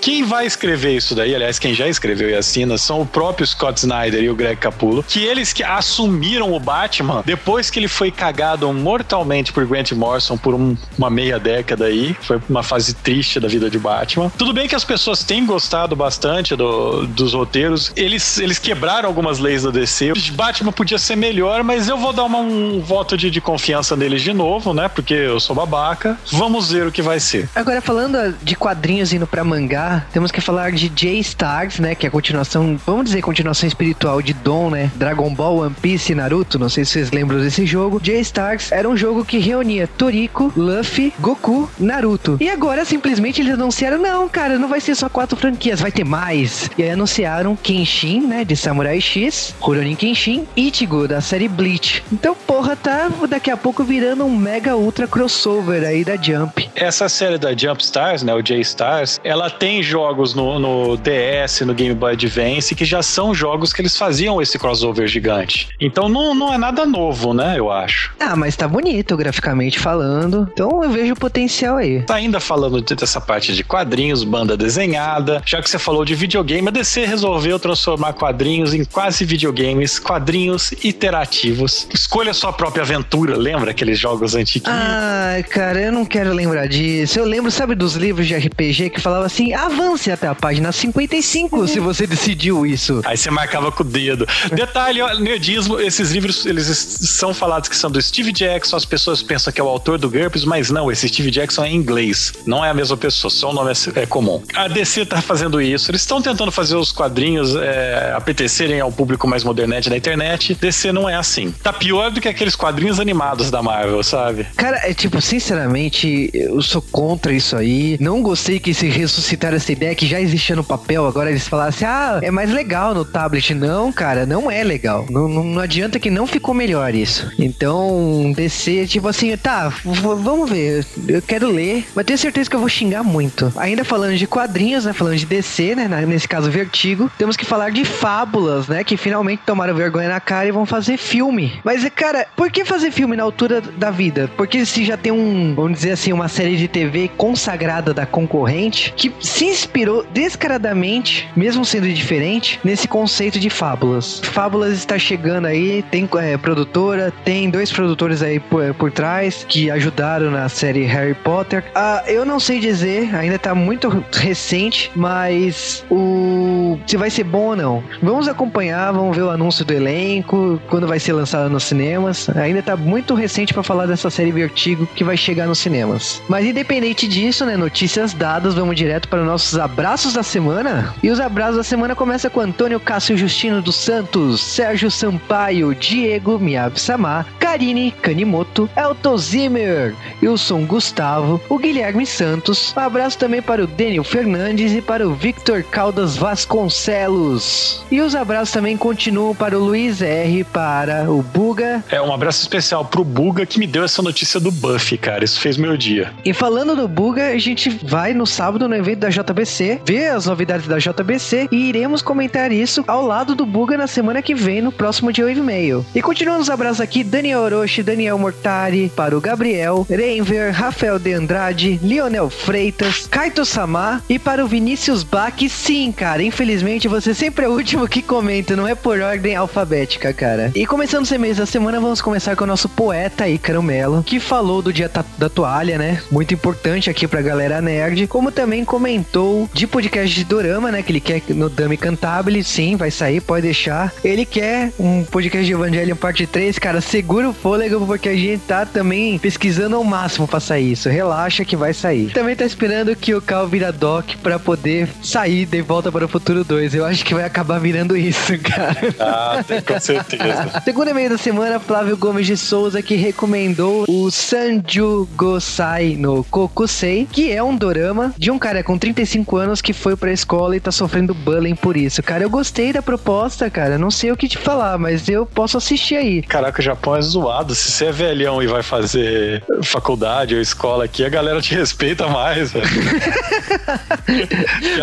Quem 0.00 0.24
vai 0.24 0.46
escrever 0.46 0.96
isso 0.96 1.14
daí, 1.14 1.34
aliás, 1.34 1.58
quem 1.58 1.74
já 1.74 1.88
escreveu 1.88 2.30
e 2.30 2.34
assina, 2.34 2.78
são 2.78 3.00
o 3.00 3.06
próprio 3.06 3.46
Scott 3.46 3.78
Snyder 3.80 4.22
e 4.22 4.30
o 4.30 4.34
Greg 4.34 4.56
Capullo, 4.56 5.02
que 5.02 5.24
eles 5.24 5.52
que 5.52 5.62
assumiram 5.62 6.52
o 6.52 6.60
Batman 6.60 7.22
depois 7.24 7.70
que 7.70 7.78
ele 7.78 7.88
foi 7.88 8.10
cagado 8.10 8.72
mortalmente 8.72 9.52
por 9.52 9.66
Grant 9.66 9.92
Morrison 9.92 10.36
por 10.36 10.54
um, 10.54 10.76
uma 10.96 11.10
meia 11.10 11.38
década 11.38 11.86
aí. 11.86 12.16
Foi 12.20 12.40
uma 12.48 12.62
fase 12.62 12.94
triste 12.94 13.40
da 13.40 13.48
vida 13.48 13.68
de 13.68 13.78
Batman. 13.78 14.30
Tudo 14.36 14.52
bem 14.52 14.68
que 14.68 14.74
as 14.74 14.84
pessoas 14.84 15.22
têm 15.22 15.44
gostado 15.44 15.96
bastante 15.96 16.54
do, 16.54 17.06
dos 17.06 17.34
roteiros. 17.34 17.92
Eles, 17.96 18.38
eles 18.38 18.58
quebraram 18.58 19.08
algumas 19.08 19.38
leis 19.38 19.62
da 19.62 19.70
DC. 19.70 20.12
O 20.12 20.32
Batman 20.32 20.72
podia 20.72 20.98
ser 20.98 21.16
melhor, 21.16 21.62
mas 21.62 21.88
eu 21.88 21.96
vou 21.96 22.12
dar 22.12 22.24
uma, 22.24 22.38
um 22.38 22.80
voto 22.80 23.16
de, 23.16 23.30
de 23.30 23.40
confiança 23.40 23.96
neles 23.96 24.22
de 24.22 24.32
novo, 24.32 24.72
né? 24.72 24.88
Porque 24.88 25.14
eu 25.14 25.40
sou 25.40 25.54
babaca. 25.54 26.18
Vamos 26.32 26.70
ver 26.70 26.86
o 26.86 26.92
que 26.92 27.02
vai 27.02 27.20
ser. 27.20 27.48
Agora, 27.54 27.80
falando 27.80 28.34
de 28.42 28.54
quadrinhos 28.54 29.12
indo 29.12 29.26
pra 29.26 29.44
mangá, 29.44 29.87
temos 30.12 30.30
que 30.30 30.40
falar 30.40 30.72
de 30.72 30.88
J-Stars, 30.88 31.78
né? 31.78 31.94
Que 31.94 32.06
é 32.06 32.08
a 32.08 32.10
continuação, 32.10 32.78
vamos 32.86 33.06
dizer, 33.06 33.22
continuação 33.22 33.66
espiritual 33.66 34.20
de 34.22 34.32
Dom, 34.32 34.70
né? 34.70 34.90
Dragon 34.96 35.32
Ball, 35.34 35.58
One 35.58 35.74
Piece 35.80 36.12
e 36.12 36.14
Naruto. 36.14 36.58
Não 36.58 36.68
sei 36.68 36.84
se 36.84 36.92
vocês 36.92 37.10
lembram 37.10 37.40
desse 37.40 37.64
jogo. 37.66 38.00
J-Stars 38.00 38.72
era 38.72 38.88
um 38.88 38.96
jogo 38.96 39.24
que 39.24 39.38
reunia 39.38 39.86
Toriko, 39.86 40.52
Luffy, 40.56 41.12
Goku, 41.18 41.70
Naruto. 41.78 42.36
E 42.40 42.48
agora 42.48 42.84
simplesmente 42.84 43.40
eles 43.40 43.54
anunciaram: 43.54 43.98
não, 43.98 44.28
cara, 44.28 44.58
não 44.58 44.68
vai 44.68 44.80
ser 44.80 44.94
só 44.94 45.08
quatro 45.08 45.36
franquias, 45.36 45.80
vai 45.80 45.92
ter 45.92 46.04
mais. 46.04 46.70
E 46.76 46.82
aí 46.82 46.90
anunciaram 46.90 47.56
Kenshin, 47.56 48.20
né? 48.26 48.44
De 48.44 48.56
Samurai 48.56 49.00
X, 49.00 49.54
Rurouni 49.60 49.96
Kenshin, 49.96 50.46
Ichigo, 50.56 51.08
da 51.08 51.20
série 51.20 51.48
Bleach. 51.48 52.02
Então, 52.12 52.34
porra, 52.34 52.76
tá 52.76 53.10
daqui 53.28 53.50
a 53.50 53.56
pouco 53.56 53.84
virando 53.84 54.24
um 54.24 54.36
mega 54.36 54.76
ultra 54.76 55.06
crossover 55.06 55.84
aí 55.84 56.04
da 56.04 56.16
Jump. 56.16 56.68
Essa 56.74 57.08
série 57.08 57.38
da 57.38 57.56
Jump 57.56 57.82
Stars, 57.82 58.22
né? 58.22 58.34
O 58.34 58.42
J-Stars, 58.42 59.20
ela 59.24 59.50
tem 59.50 59.77
jogos 59.82 60.34
no, 60.34 60.58
no, 60.58 60.96
DS, 60.96 61.60
no 61.62 61.74
Game 61.74 61.94
Boy 61.94 62.12
Advance, 62.12 62.74
que 62.74 62.84
já 62.84 63.02
são 63.02 63.34
jogos 63.34 63.72
que 63.72 63.80
eles 63.80 63.96
faziam 63.96 64.40
esse 64.40 64.58
crossover 64.58 65.06
gigante. 65.06 65.68
Então 65.80 66.08
não, 66.08 66.34
não 66.34 66.52
é 66.52 66.58
nada 66.58 66.86
novo, 66.86 67.32
né? 67.32 67.58
Eu 67.58 67.70
acho. 67.70 68.12
Ah, 68.20 68.36
mas 68.36 68.56
tá 68.56 68.66
bonito 68.66 69.16
graficamente 69.16 69.78
falando. 69.78 70.48
Então 70.52 70.82
eu 70.82 70.90
vejo 70.90 71.14
potencial 71.14 71.76
aí. 71.76 72.02
Tá 72.02 72.16
ainda 72.16 72.40
falando 72.40 72.80
dessa 72.80 73.20
parte 73.20 73.54
de 73.54 73.64
quadrinhos, 73.64 74.24
banda 74.24 74.56
desenhada. 74.56 75.42
Já 75.44 75.62
que 75.62 75.68
você 75.68 75.78
falou 75.78 76.04
de 76.04 76.14
videogame, 76.14 76.68
a 76.68 76.70
DC 76.70 77.04
resolveu 77.04 77.58
transformar 77.58 78.12
quadrinhos 78.12 78.74
em 78.74 78.84
quase 78.84 79.24
videogames, 79.24 79.98
quadrinhos 79.98 80.72
iterativos. 80.82 81.88
Escolha 81.92 82.32
sua 82.34 82.52
própria 82.52 82.82
aventura, 82.82 83.36
lembra 83.36 83.70
aqueles 83.70 83.98
jogos 83.98 84.34
antigos? 84.34 84.68
Ai, 84.70 85.42
cara, 85.42 85.80
eu 85.80 85.92
não 85.92 86.04
quero 86.04 86.32
lembrar 86.32 86.66
disso. 86.66 87.18
Eu 87.18 87.24
lembro, 87.24 87.50
sabe, 87.50 87.74
dos 87.74 87.94
livros 87.94 88.26
de 88.26 88.36
RPG 88.36 88.90
que 88.90 89.00
falava 89.00 89.26
assim: 89.26 89.52
ah, 89.52 89.67
avance 89.68 90.10
até 90.10 90.26
a 90.26 90.34
página 90.34 90.72
55 90.72 91.68
se 91.68 91.80
você 91.80 92.06
decidiu 92.06 92.66
isso. 92.66 93.00
Aí 93.04 93.16
você 93.16 93.30
marcava 93.30 93.70
com 93.70 93.82
o 93.82 93.86
dedo. 93.86 94.26
Detalhe, 94.52 95.00
ó, 95.00 95.14
nerdismo, 95.14 95.78
esses 95.80 96.10
livros, 96.10 96.46
eles 96.46 96.66
são 96.66 97.32
falados 97.32 97.68
que 97.68 97.76
são 97.76 97.90
do 97.90 98.00
Steve 98.00 98.32
Jackson, 98.32 98.76
as 98.76 98.84
pessoas 98.84 99.22
pensam 99.22 99.52
que 99.52 99.60
é 99.60 99.64
o 99.64 99.68
autor 99.68 99.98
do 99.98 100.10
GURPS, 100.10 100.44
mas 100.44 100.70
não, 100.70 100.90
esse 100.90 101.08
Steve 101.08 101.30
Jackson 101.30 101.64
é 101.64 101.68
em 101.68 101.76
inglês. 101.76 102.32
Não 102.46 102.64
é 102.64 102.70
a 102.70 102.74
mesma 102.74 102.96
pessoa, 102.96 103.30
só 103.30 103.50
o 103.50 103.52
nome 103.52 103.72
é, 103.72 104.02
é 104.02 104.06
comum. 104.06 104.42
A 104.54 104.68
DC 104.68 105.06
tá 105.06 105.20
fazendo 105.20 105.60
isso, 105.60 105.90
eles 105.90 106.00
estão 106.00 106.20
tentando 106.20 106.50
fazer 106.50 106.76
os 106.76 106.90
quadrinhos 106.92 107.54
é, 107.56 108.12
apetecerem 108.16 108.80
ao 108.80 108.90
público 108.90 109.28
mais 109.28 109.44
modernete 109.44 109.90
da 109.90 109.96
internet. 109.96 110.54
DC 110.54 110.92
não 110.92 111.08
é 111.08 111.14
assim. 111.14 111.52
Tá 111.62 111.72
pior 111.72 112.10
do 112.10 112.20
que 112.20 112.28
aqueles 112.28 112.56
quadrinhos 112.56 112.98
animados 112.98 113.50
da 113.50 113.62
Marvel, 113.62 114.02
sabe? 114.02 114.46
Cara, 114.56 114.78
é 114.88 114.94
tipo, 114.94 115.20
sinceramente, 115.20 116.30
eu 116.32 116.60
sou 116.62 116.82
contra 116.82 117.32
isso 117.32 117.56
aí. 117.56 117.96
Não 118.00 118.22
gostei 118.22 118.58
que 118.58 118.72
se 118.72 118.88
ressuscitar 118.88 119.52
essa 119.58 119.72
ideia 119.72 119.94
que 119.94 120.06
já 120.06 120.20
existia 120.20 120.56
no 120.56 120.64
papel, 120.64 121.06
agora 121.06 121.30
eles 121.30 121.46
falassem, 121.46 121.86
ah, 121.86 122.18
é 122.22 122.30
mais 122.30 122.50
legal 122.50 122.94
no 122.94 123.04
tablet. 123.04 123.54
Não, 123.54 123.92
cara, 123.92 124.24
não 124.24 124.50
é 124.50 124.64
legal. 124.64 125.06
Não, 125.10 125.28
não, 125.28 125.44
não 125.44 125.60
adianta 125.60 125.98
que 126.00 126.10
não 126.10 126.26
ficou 126.26 126.54
melhor 126.54 126.94
isso. 126.94 127.30
Então, 127.38 128.32
DC, 128.34 128.86
tipo 128.86 129.08
assim, 129.08 129.36
tá, 129.36 129.72
vamos 129.84 130.50
ver. 130.50 130.86
Eu 131.06 131.20
quero 131.22 131.48
ler, 131.48 131.86
mas 131.94 132.06
tenho 132.06 132.18
certeza 132.18 132.48
que 132.48 132.56
eu 132.56 132.60
vou 132.60 132.68
xingar 132.68 133.02
muito. 133.02 133.52
Ainda 133.56 133.84
falando 133.84 134.16
de 134.16 134.26
quadrinhos, 134.26 134.84
né? 134.84 134.92
Falando 134.92 135.16
de 135.16 135.26
DC, 135.26 135.74
né? 135.74 135.88
Nesse 136.06 136.28
caso, 136.28 136.50
Vertigo. 136.50 137.10
Temos 137.18 137.36
que 137.36 137.44
falar 137.44 137.70
de 137.70 137.84
fábulas, 137.84 138.68
né? 138.68 138.82
Que 138.82 138.96
finalmente 138.96 139.42
tomaram 139.44 139.74
vergonha 139.74 140.08
na 140.08 140.20
cara 140.20 140.48
e 140.48 140.52
vão 140.52 140.64
fazer 140.64 140.96
filme. 140.96 141.60
Mas, 141.64 141.88
cara, 141.94 142.26
por 142.36 142.50
que 142.50 142.64
fazer 142.64 142.90
filme 142.90 143.16
na 143.16 143.22
altura 143.22 143.60
da 143.60 143.90
vida? 143.90 144.30
Porque 144.36 144.64
se 144.64 144.84
já 144.84 144.96
tem 144.96 145.12
um, 145.12 145.54
vamos 145.54 145.72
dizer 145.72 145.92
assim, 145.92 146.12
uma 146.12 146.28
série 146.28 146.56
de 146.56 146.68
TV 146.68 147.10
consagrada 147.16 147.92
da 147.92 148.06
concorrente 148.06 148.92
que 148.96 149.12
se 149.20 149.47
inspirou 149.48 150.04
descaradamente, 150.12 151.28
mesmo 151.36 151.64
sendo 151.64 151.88
diferente, 151.88 152.60
nesse 152.62 152.86
conceito 152.86 153.38
de 153.38 153.50
fábulas. 153.50 154.20
Fábulas 154.22 154.72
está 154.72 154.98
chegando 154.98 155.46
aí, 155.46 155.82
tem 155.90 156.08
é, 156.20 156.36
produtora, 156.36 157.12
tem 157.24 157.50
dois 157.50 157.72
produtores 157.72 158.22
aí 158.22 158.40
por, 158.40 158.74
por 158.74 158.90
trás 158.90 159.44
que 159.48 159.70
ajudaram 159.70 160.30
na 160.30 160.48
série 160.48 160.84
Harry 160.84 161.14
Potter. 161.14 161.64
Ah, 161.74 162.02
eu 162.06 162.24
não 162.24 162.38
sei 162.40 162.58
dizer, 162.58 163.14
ainda 163.14 163.38
tá 163.38 163.54
muito 163.54 163.88
recente, 164.12 164.90
mas 164.94 165.84
o 165.90 166.37
se 166.86 166.96
vai 166.96 167.10
ser 167.10 167.24
bom 167.24 167.50
ou 167.50 167.56
não. 167.56 167.84
Vamos 168.02 168.26
acompanhar, 168.26 168.92
vamos 168.92 169.16
ver 169.16 169.22
o 169.22 169.30
anúncio 169.30 169.64
do 169.64 169.72
elenco, 169.72 170.60
quando 170.68 170.86
vai 170.86 170.98
ser 170.98 171.12
lançado 171.12 171.48
nos 171.48 171.64
cinemas. 171.64 172.28
Ainda 172.30 172.62
tá 172.62 172.76
muito 172.76 173.14
recente 173.14 173.54
para 173.54 173.62
falar 173.62 173.86
dessa 173.86 174.10
série 174.10 174.32
Vertigo 174.32 174.86
que 174.94 175.04
vai 175.04 175.16
chegar 175.16 175.46
nos 175.46 175.58
cinemas. 175.58 176.22
Mas 176.28 176.44
independente 176.44 177.06
disso, 177.06 177.44
né, 177.44 177.56
notícias 177.56 178.12
dadas, 178.12 178.54
vamos 178.54 178.76
direto 178.76 179.08
para 179.08 179.22
nossos 179.24 179.58
abraços 179.58 180.14
da 180.14 180.22
semana. 180.22 180.94
E 181.02 181.10
os 181.10 181.20
abraços 181.20 181.56
da 181.56 181.62
semana 181.62 181.94
começa 181.94 182.28
com 182.28 182.40
Antônio 182.40 182.80
Cássio 182.80 183.16
Justino 183.16 183.62
dos 183.62 183.76
Santos, 183.76 184.40
Sérgio 184.40 184.90
Sampaio, 184.90 185.74
Diego 185.74 186.38
Miyabi-sama, 186.38 187.26
Karine 187.38 187.92
Kanimoto, 188.02 188.68
Elton 188.76 189.16
Zimmer, 189.16 189.94
Wilson 190.22 190.64
Gustavo, 190.64 191.40
o 191.48 191.58
Guilherme 191.58 192.06
Santos. 192.06 192.74
Um 192.76 192.80
abraço 192.80 193.18
também 193.18 193.42
para 193.42 193.62
o 193.64 193.66
Daniel 193.66 194.04
Fernandes 194.04 194.72
e 194.72 194.80
para 194.80 195.06
o 195.06 195.14
Victor 195.14 195.62
Caldas 195.62 196.16
Vasconcelos. 196.58 197.84
E 197.90 198.00
os 198.00 198.16
abraços 198.16 198.52
também 198.52 198.76
continuam 198.76 199.34
para 199.34 199.56
o 199.56 199.62
Luiz 199.62 200.02
R, 200.02 200.42
para 200.44 201.10
o 201.10 201.22
Buga. 201.22 201.84
É, 201.88 202.02
um 202.02 202.12
abraço 202.12 202.42
especial 202.42 202.84
pro 202.84 203.04
Buga 203.04 203.46
que 203.46 203.60
me 203.60 203.66
deu 203.66 203.84
essa 203.84 204.02
notícia 204.02 204.40
do 204.40 204.50
Buffy, 204.50 204.98
cara. 204.98 205.24
Isso 205.24 205.40
fez 205.40 205.56
meu 205.56 205.76
dia. 205.76 206.12
E 206.24 206.32
falando 206.32 206.74
do 206.74 206.88
Buga, 206.88 207.28
a 207.28 207.38
gente 207.38 207.70
vai 207.84 208.12
no 208.12 208.26
sábado 208.26 208.68
no 208.68 208.74
evento 208.74 209.00
da 209.00 209.08
JBC, 209.08 209.82
ver 209.84 210.08
as 210.08 210.26
novidades 210.26 210.66
da 210.66 210.78
JBC 210.78 211.48
e 211.52 211.68
iremos 211.68 212.02
comentar 212.02 212.50
isso 212.50 212.82
ao 212.88 213.06
lado 213.06 213.36
do 213.36 213.46
Buga 213.46 213.76
na 213.76 213.86
semana 213.86 214.20
que 214.20 214.34
vem, 214.34 214.60
no 214.60 214.72
próximo 214.72 215.12
dia 215.12 215.24
8 215.24 215.38
e 215.38 215.42
meio. 215.42 215.86
E 215.94 216.02
continuando 216.02 216.40
os 216.40 216.50
abraços 216.50 216.80
aqui, 216.80 217.04
Daniel 217.04 217.40
Orochi, 217.40 217.84
Daniel 217.84 218.18
Mortari, 218.18 218.90
para 218.96 219.16
o 219.16 219.20
Gabriel, 219.20 219.86
Renver, 219.88 220.52
Rafael 220.52 220.98
de 220.98 221.12
Andrade, 221.12 221.78
Lionel 221.82 222.28
Freitas, 222.28 223.06
Kaito 223.06 223.44
Samar 223.44 224.02
e 224.08 224.18
para 224.18 224.44
o 224.44 224.48
Vinícius 224.48 225.04
Bach. 225.04 225.38
Sim, 225.48 225.92
cara, 225.92 226.22
infelizmente 226.22 226.47
você 226.88 227.14
sempre 227.14 227.44
é 227.44 227.48
o 227.48 227.52
último 227.52 227.86
que 227.86 228.00
comenta, 228.00 228.56
não 228.56 228.66
é 228.66 228.74
por 228.74 229.00
ordem 229.00 229.36
alfabética, 229.36 230.12
cara. 230.12 230.50
E 230.54 230.64
começando 230.66 231.04
os 231.04 231.10
e-mails 231.10 231.36
da 231.36 231.46
semana, 231.46 231.80
vamos 231.80 232.00
começar 232.00 232.34
com 232.36 232.44
o 232.44 232.46
nosso 232.46 232.68
poeta 232.68 233.28
Ícaro 233.28 233.62
Melo, 233.62 234.02
que 234.02 234.18
falou 234.18 234.62
do 234.62 234.72
dia 234.72 234.90
da 235.18 235.28
toalha, 235.28 235.76
né? 235.76 236.00
Muito 236.10 236.32
importante 236.32 236.88
aqui 236.88 237.06
pra 237.06 237.20
galera 237.20 237.60
nerd, 237.60 238.06
como 238.06 238.32
também 238.32 238.64
comentou 238.64 239.48
de 239.52 239.66
podcast 239.66 240.14
de 240.14 240.24
Dorama, 240.24 240.72
né? 240.72 240.82
Que 240.82 240.92
ele 240.92 241.00
quer 241.00 241.22
no 241.28 241.50
Dami 241.50 241.76
Cantabile, 241.76 242.42
sim, 242.42 242.76
vai 242.76 242.90
sair, 242.90 243.20
pode 243.20 243.42
deixar. 243.42 243.92
Ele 244.02 244.24
quer 244.24 244.72
um 244.78 245.04
podcast 245.04 245.44
de 245.44 245.52
Evangelion 245.52 245.96
parte 245.96 246.26
3, 246.26 246.58
cara, 246.58 246.80
segura 246.80 247.28
o 247.28 247.34
fôlego, 247.34 247.84
porque 247.86 248.08
a 248.08 248.14
gente 248.14 248.42
tá 248.46 248.64
também 248.64 249.18
pesquisando 249.18 249.76
ao 249.76 249.84
máximo 249.84 250.26
pra 250.26 250.40
sair 250.40 250.72
isso. 250.72 250.88
Relaxa 250.88 251.44
que 251.44 251.56
vai 251.56 251.74
sair. 251.74 252.10
Também 252.12 252.36
tá 252.36 252.44
esperando 252.44 252.94
que 252.96 253.14
o 253.14 253.20
Cal 253.20 253.46
vira 253.46 253.72
Doc 253.72 254.16
pra 254.22 254.38
poder 254.38 254.88
sair 255.02 255.46
de 255.46 255.60
volta 255.60 255.90
para 255.92 256.04
o 256.04 256.08
futuro 256.08 256.37
2. 256.44 256.74
Eu 256.74 256.84
acho 256.84 257.04
que 257.04 257.14
vai 257.14 257.24
acabar 257.24 257.58
virando 257.58 257.96
isso, 257.96 258.38
cara. 258.40 258.94
Ah, 258.98 259.44
com 259.66 259.80
certeza. 259.80 260.60
Segundo 260.64 260.90
e-mail 260.90 261.10
da 261.10 261.18
semana, 261.18 261.60
Flávio 261.60 261.96
Gomes 261.96 262.26
de 262.26 262.36
Souza, 262.36 262.82
que 262.82 262.94
recomendou 262.94 263.84
o 263.88 264.10
Sanju 264.10 265.08
Gosai 265.16 265.96
no 265.98 266.24
Kokusei, 266.24 267.08
que 267.10 267.32
é 267.32 267.42
um 267.42 267.56
dorama 267.56 268.14
de 268.16 268.30
um 268.30 268.38
cara 268.38 268.62
com 268.62 268.78
35 268.78 269.36
anos 269.36 269.60
que 269.60 269.72
foi 269.72 269.96
pra 269.96 270.12
escola 270.12 270.56
e 270.56 270.60
tá 270.60 270.70
sofrendo 270.70 271.14
bullying 271.14 271.54
por 271.54 271.76
isso. 271.76 272.02
Cara, 272.02 272.22
eu 272.24 272.30
gostei 272.30 272.72
da 272.72 272.82
proposta, 272.82 273.50
cara. 273.50 273.78
Não 273.78 273.90
sei 273.90 274.12
o 274.12 274.16
que 274.16 274.28
te 274.28 274.38
falar, 274.38 274.78
mas 274.78 275.08
eu 275.08 275.26
posso 275.26 275.56
assistir 275.56 275.96
aí. 275.96 276.22
Caraca, 276.22 276.60
o 276.60 276.64
Japão 276.64 276.96
é 276.96 277.02
zoado. 277.02 277.54
Se 277.54 277.70
você 277.70 277.86
é 277.86 277.92
velhão 277.92 278.42
e 278.42 278.46
vai 278.46 278.62
fazer 278.62 279.42
faculdade 279.62 280.34
ou 280.34 280.40
escola 280.40 280.84
aqui, 280.84 281.04
a 281.04 281.08
galera 281.08 281.40
te 281.40 281.54
respeita 281.56 282.06
mais, 282.08 282.52
velho. 282.52 282.66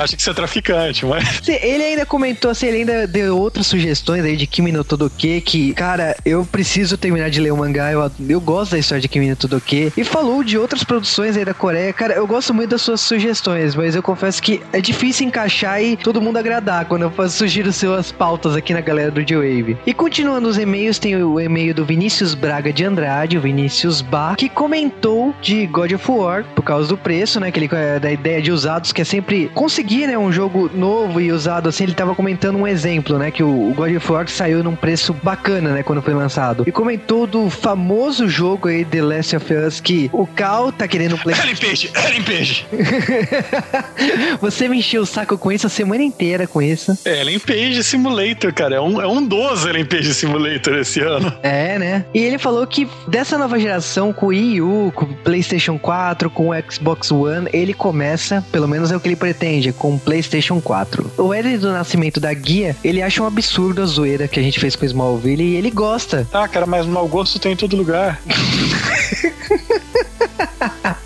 Acha 0.02 0.16
que 0.16 0.24
você 0.24 0.30
é 0.30 0.34
traficante, 0.34 1.06
mas. 1.06 1.42
Ele 1.48 1.84
ainda 1.84 2.06
comentou 2.06 2.52
assim, 2.52 2.68
ele 2.68 2.78
ainda 2.78 3.08
deu 3.08 3.38
outras 3.38 3.68
sugestões 3.68 4.24
aí 4.24 4.36
de 4.36 4.48
Kimi 4.48 4.72
no 4.72 4.84
Todoke, 4.84 5.42
que, 5.42 5.74
cara, 5.74 6.16
eu 6.26 6.46
preciso 6.46 6.98
terminar 6.98 7.30
de 7.30 7.40
ler 7.40 7.52
o 7.52 7.58
mangá, 7.58 7.92
eu, 7.92 8.12
eu 8.28 8.42
gosto 8.42 8.72
da 8.72 8.80
história 8.80 9.02
de 9.02 9.08
Kimi 9.08 9.30
no 9.30 9.36
Todoke. 9.36 9.92
E 9.96 10.04
falou 10.04 10.44
de 10.44 10.58
outras 10.58 10.84
produções 10.84 11.38
aí 11.38 11.46
da 11.46 11.54
Coreia. 11.54 11.94
Cara, 11.94 12.14
eu 12.14 12.28
gosto 12.28 12.54
muito 12.54 12.70
das 12.72 12.82
suas 12.82 13.02
sugestões, 13.02 13.76
mas 13.76 13.96
eu 13.96 14.04
confesso 14.04 14.42
que 14.42 14.62
é 14.72 14.82
difícil 14.82 15.28
encaixar 15.28 15.82
e 15.82 15.98
todo 15.98 16.22
mundo 16.22 16.38
agradar 16.38 16.86
quando 16.86 17.04
eu 17.04 17.30
sugiro 17.30 17.72
suas 17.72 18.12
pautas 18.12 18.56
aqui 18.56 18.74
na 18.74 18.82
galera 18.82 19.12
do 19.12 19.24
J-Wave. 19.24 19.78
E 19.86 19.94
continuando 19.94 20.48
os 20.48 20.58
e-mails, 20.58 21.00
tem 21.00 21.16
o 21.16 21.40
e-mail 21.40 21.74
do 21.74 21.86
Vinícius 21.86 22.34
Braga 22.34 22.72
de 22.72 22.84
Andrade, 22.84 23.38
o 23.38 23.42
Vinícius 23.42 24.02
Bar, 24.02 24.36
que 24.36 24.50
comentou 24.50 25.34
de 25.42 25.66
God 25.68 25.92
of 25.94 26.12
War, 26.12 26.44
por 26.56 26.64
causa 26.64 26.90
do 26.90 26.98
preço, 26.98 27.40
né? 27.40 27.52
Que 27.52 27.60
ele, 27.60 27.70
é, 27.72 28.00
da 28.00 28.12
ideia 28.12 28.42
de 28.42 28.52
usados, 28.56 28.92
que 28.92 29.02
é 29.02 29.06
sempre 29.06 29.50
conseguir, 29.54 30.08
né? 30.08 30.18
Um 30.18 30.32
jogo 30.32 30.70
novo 30.74 31.20
e 31.20 31.32
usado, 31.32 31.70
assim, 31.70 31.84
ele 31.84 31.94
tava 31.94 32.16
comentando 32.16 32.58
um 32.58 32.68
exemplo, 32.68 33.18
né? 33.18 33.32
Que 33.32 33.44
o, 33.44 33.74
God 33.76 33.96
of 33.96 34.12
War 34.12 34.28
saiu 34.28 34.64
num 34.64 34.76
preço 34.76 35.14
bacana, 35.14 35.72
né? 35.72 35.84
Quando 35.84 36.02
foi 36.02 36.14
lançado. 36.14 36.64
E 36.68 36.72
comentou 36.72 37.28
do 37.28 37.50
famoso 37.50 38.28
jogo 38.28 38.68
aí, 38.68 38.84
The 38.86 39.02
Last 39.02 39.36
of 39.36 39.54
Us, 39.54 39.80
que 39.80 40.10
o 40.14 40.26
Cal 40.26 40.72
tá 40.72 40.88
querendo... 40.88 41.18
Play... 41.18 41.36
Ellen 41.40 41.56
Page, 41.56 41.92
Ellen 41.96 42.24
Page. 42.24 42.66
Você 44.42 44.68
me 44.68 44.80
encheu 44.80 45.02
o 45.02 45.06
saco 45.06 45.38
com 45.38 45.52
isso 45.52 45.68
a 45.68 45.70
semana 45.70 46.04
inteira 46.04 46.48
com 46.48 46.62
isso. 46.62 46.98
Ellen 47.06 47.40
Page 47.40 47.84
Simulator, 47.84 48.54
cara. 48.54 48.76
É 48.76 48.82
um, 48.82 49.02
é 49.02 49.08
um 49.08 49.26
dos 49.26 49.66
Ellen 49.66 49.86
Page 49.86 50.14
Simulator 50.14 50.76
esse 50.78 51.00
ano. 51.00 51.34
É, 51.44 51.78
né? 51.78 52.06
E 52.14 52.20
ele 52.20 52.38
falou 52.38 52.66
que 52.66 52.88
dessa 53.08 53.38
nova 53.38 53.60
geração, 53.60 54.14
com 54.14 54.28
o 54.28 54.30
Wii 54.30 54.62
U, 54.62 54.92
com 54.96 55.06
o 55.06 55.16
PlayStation 55.16 55.78
4, 55.78 56.30
com 56.30 56.50
o 56.50 56.72
Xbox 56.72 57.12
One, 57.12 57.50
ele 57.54 57.74
começa, 57.74 58.45
pelo 58.52 58.68
menos 58.68 58.92
é 58.92 58.96
o 58.96 59.00
que 59.00 59.08
ele 59.08 59.16
pretende, 59.16 59.72
com 59.72 59.96
o 59.96 60.00
PlayStation 60.00 60.62
4. 60.62 61.12
O 61.18 61.34
Ed 61.34 61.58
do 61.58 61.72
Nascimento 61.72 62.20
da 62.20 62.34
Guia, 62.34 62.76
ele 62.84 63.02
acha 63.02 63.22
um 63.22 63.26
absurdo 63.26 63.82
a 63.82 63.86
zoeira 63.86 64.28
que 64.28 64.40
a 64.40 64.44
gente 64.44 64.60
fez 64.60 64.76
com 64.76 64.84
o 64.84 64.86
Smallville 64.86 65.44
e 65.44 65.56
ele 65.56 65.72
gosta. 65.72 66.28
Ah, 66.32 66.48
cara, 66.48 66.66
mas 66.66 66.86
mau 66.86 67.08
gosto 67.08 67.40
tem 67.40 67.54
em 67.54 67.56
todo 67.56 67.76
lugar. 67.76 68.22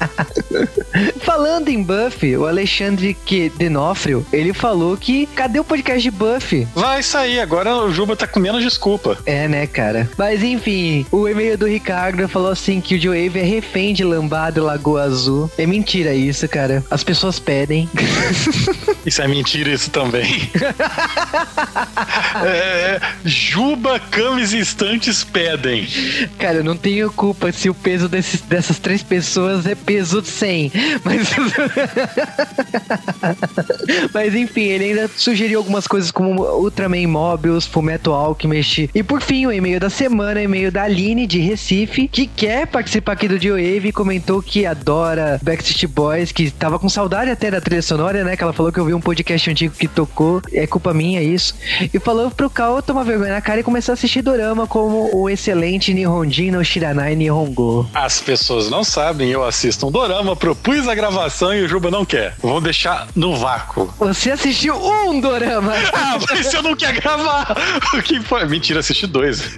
Falando 1.70 1.82
em 1.82 1.84
Buffy, 1.84 2.36
o 2.36 2.48
Alexandre 2.48 3.14
que 3.14 3.50
Denofrio, 3.50 4.26
ele 4.34 4.54
falou 4.54 4.98
que 4.98 5.28
cadê 5.28 5.60
o 5.60 5.64
podcast 5.64 6.02
de 6.02 6.10
Buffy? 6.10 6.68
Vai 6.74 7.04
sair, 7.04 7.40
agora 7.40 7.76
o 7.76 7.92
Juba 7.92 8.16
tá 8.16 8.26
com 8.26 8.40
menos 8.40 8.64
desculpa. 8.64 9.20
É, 9.24 9.48
né, 9.48 9.68
cara? 9.68 10.10
Mas 10.18 10.42
enfim, 10.42 11.06
o 11.12 11.28
e-mail 11.28 11.58
do 11.58 11.68
Ricardo 11.68 12.28
falou 12.28 12.50
assim 12.50 12.82
que 12.82 12.96
o 12.96 13.00
Joe 13.00 13.28
Wave 13.28 13.40
é 13.40 13.44
refém 13.44 13.94
de 13.94 14.04
lambada 14.04 14.60
e 14.60 14.64
Lagoa 14.64 15.04
Azul. 15.04 15.52
É 15.60 15.68
mentira 15.68 16.14
isso, 16.16 16.48
cara. 16.48 16.84
As 16.90 17.04
pessoas 17.04 17.38
pedem. 17.38 17.88
Isso 19.10 19.22
é 19.24 19.28
mentira 19.28 19.72
isso 19.72 19.90
também. 19.90 20.30
é, 22.46 23.02
Juba, 23.26 24.00
Camis 24.00 24.54
e 24.54 24.60
Estantes 24.60 25.24
pedem. 25.24 25.88
Cara, 26.38 26.58
eu 26.58 26.64
não 26.64 26.78
tenho 26.78 27.12
culpa 27.12 27.52
se 27.52 27.72
o 27.72 27.74
peso 27.74 28.08
desses, 28.08 28.42
dessas 28.42 28.78
três 28.78 29.02
pessoas 29.02 29.66
é 29.66 29.74
peso 29.74 30.24
100. 30.24 30.72
Mas... 31.04 31.28
Mas 34.14 34.36
enfim, 34.36 34.62
ele 34.62 34.84
ainda 34.84 35.10
sugeriu 35.16 35.58
algumas 35.58 35.88
coisas 35.88 36.12
como 36.12 36.44
Ultraman 36.44 37.08
Mobius, 37.08 37.66
Fumeto 37.66 38.12
Alchemist. 38.12 38.92
E 38.94 39.02
por 39.02 39.22
fim, 39.22 39.48
o 39.48 39.52
e-mail 39.52 39.80
da 39.80 39.90
semana, 39.90 40.40
e-mail 40.40 40.72
da 40.72 40.84
Aline 40.84 41.26
de 41.26 41.40
Recife, 41.40 42.08
que 42.08 42.28
quer 42.28 42.68
participar 42.68 43.14
aqui 43.14 43.28
do 43.28 43.40
Dio-Wave 43.40 43.88
e 43.88 43.92
comentou 43.92 44.40
que 44.40 44.68
adora 44.68 45.40
Backstreet 45.42 45.88
Boys, 45.88 46.32
que 46.32 46.52
tava 46.52 46.78
com 46.78 46.88
saudade 46.88 47.32
até 47.32 47.50
da 47.50 47.60
trilha 47.60 47.82
sonora, 47.82 48.24
né? 48.24 48.38
Que 48.38 48.44
ela 48.44 48.54
falou 48.54 48.72
que 48.72 48.80
ouviu 48.80 48.99
um 49.00 49.02
podcast 49.02 49.50
antigo 49.50 49.74
que 49.74 49.88
tocou, 49.88 50.42
é 50.54 50.68
culpa 50.68 50.94
minha 50.94 51.24
isso. 51.24 51.56
E 51.94 52.00
falou 52.00 52.30
pro 52.30 52.50
Kao 52.50 52.82
tomar 52.82 53.04
vergonha 53.04 53.34
na 53.34 53.42
cara 53.42 53.62
e 53.62 53.64
começar 53.64 53.94
a 53.94 53.96
assistir 53.96 54.22
dorama 54.22 54.68
como 54.68 55.10
o 55.16 55.30
excelente 55.30 55.94
Nihonjin 55.94 56.52
no 56.52 56.64
Shiranai 56.64 57.16
Nihongo. 57.16 57.90
As 57.94 58.22
pessoas 58.22 58.70
não 58.70 58.84
sabem, 58.84 59.30
eu 59.30 59.44
assisto 59.44 59.88
um 59.88 59.92
dorama, 59.92 60.36
propus 60.36 60.88
a 60.88 60.94
gravação 60.94 61.54
e 61.56 61.64
o 61.64 61.68
Juba 61.68 61.90
não 61.90 62.04
quer. 62.04 62.36
Vou 62.40 62.60
deixar 62.60 63.08
no 63.16 63.36
vácuo. 63.38 63.92
Você 63.98 64.32
assistiu 64.32 64.76
um 64.76 65.20
dorama? 65.22 65.74
ah, 65.94 66.18
mas 66.30 66.46
você 66.46 66.62
não 66.62 66.76
quer 66.76 66.94
gravar! 66.94 67.56
O 67.94 68.02
que 68.02 68.20
foi? 68.22 68.46
Mentira, 68.46 68.82
assisti 68.82 69.08
dois. 69.08 69.58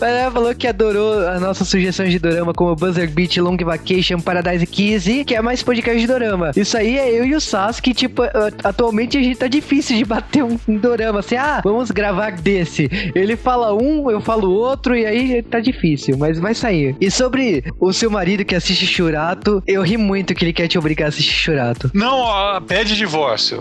mas 0.00 0.10
ela 0.10 0.30
falou 0.30 0.54
que 0.54 0.68
adorou 0.68 1.26
a 1.26 1.40
nossa 1.40 1.64
sugestão 1.64 2.08
de 2.08 2.18
dorama 2.18 2.54
como 2.54 2.76
Buzzer 2.76 3.10
Beat, 3.10 3.38
Long 3.38 3.56
Vacation, 3.56 4.20
Paradise 4.20 4.66
Kiss 4.66 5.10
e 5.10 5.24
que 5.24 5.34
é 5.34 5.42
mais 5.42 5.62
podcast 5.62 5.98
de 6.00 6.06
dorama. 6.06 6.52
Isso 6.54 6.76
aí 6.76 6.96
é 6.98 7.10
eu 7.10 7.24
e 7.24 7.34
o 7.34 7.40
Sasuke, 7.46 7.94
tipo, 7.94 8.22
atualmente 8.62 9.16
a 9.16 9.22
gente 9.22 9.38
tá 9.38 9.46
difícil 9.46 9.96
de 9.96 10.04
bater 10.04 10.42
um 10.42 10.58
dorama 10.76 11.20
assim, 11.20 11.36
ah, 11.36 11.60
vamos 11.62 11.90
gravar 11.90 12.32
desse. 12.32 12.88
Ele 13.14 13.36
fala 13.36 13.74
um, 13.74 14.10
eu 14.10 14.20
falo 14.20 14.50
outro 14.50 14.96
e 14.96 15.06
aí 15.06 15.42
tá 15.42 15.60
difícil, 15.60 16.16
mas 16.18 16.38
vai 16.38 16.54
sair. 16.54 16.96
E 17.00 17.10
sobre 17.10 17.64
o 17.80 17.92
seu 17.92 18.10
marido 18.10 18.44
que 18.44 18.54
assiste 18.54 18.86
Churato, 18.86 19.62
eu 19.66 19.82
ri 19.82 19.96
muito 19.96 20.34
que 20.34 20.44
ele 20.44 20.52
quer 20.52 20.68
te 20.68 20.78
obrigar 20.78 21.06
a 21.06 21.08
assistir 21.08 21.34
Churato. 21.34 21.90
Não, 21.94 22.18
ó, 22.18 22.60
pede 22.60 22.96
divórcio. 22.96 23.60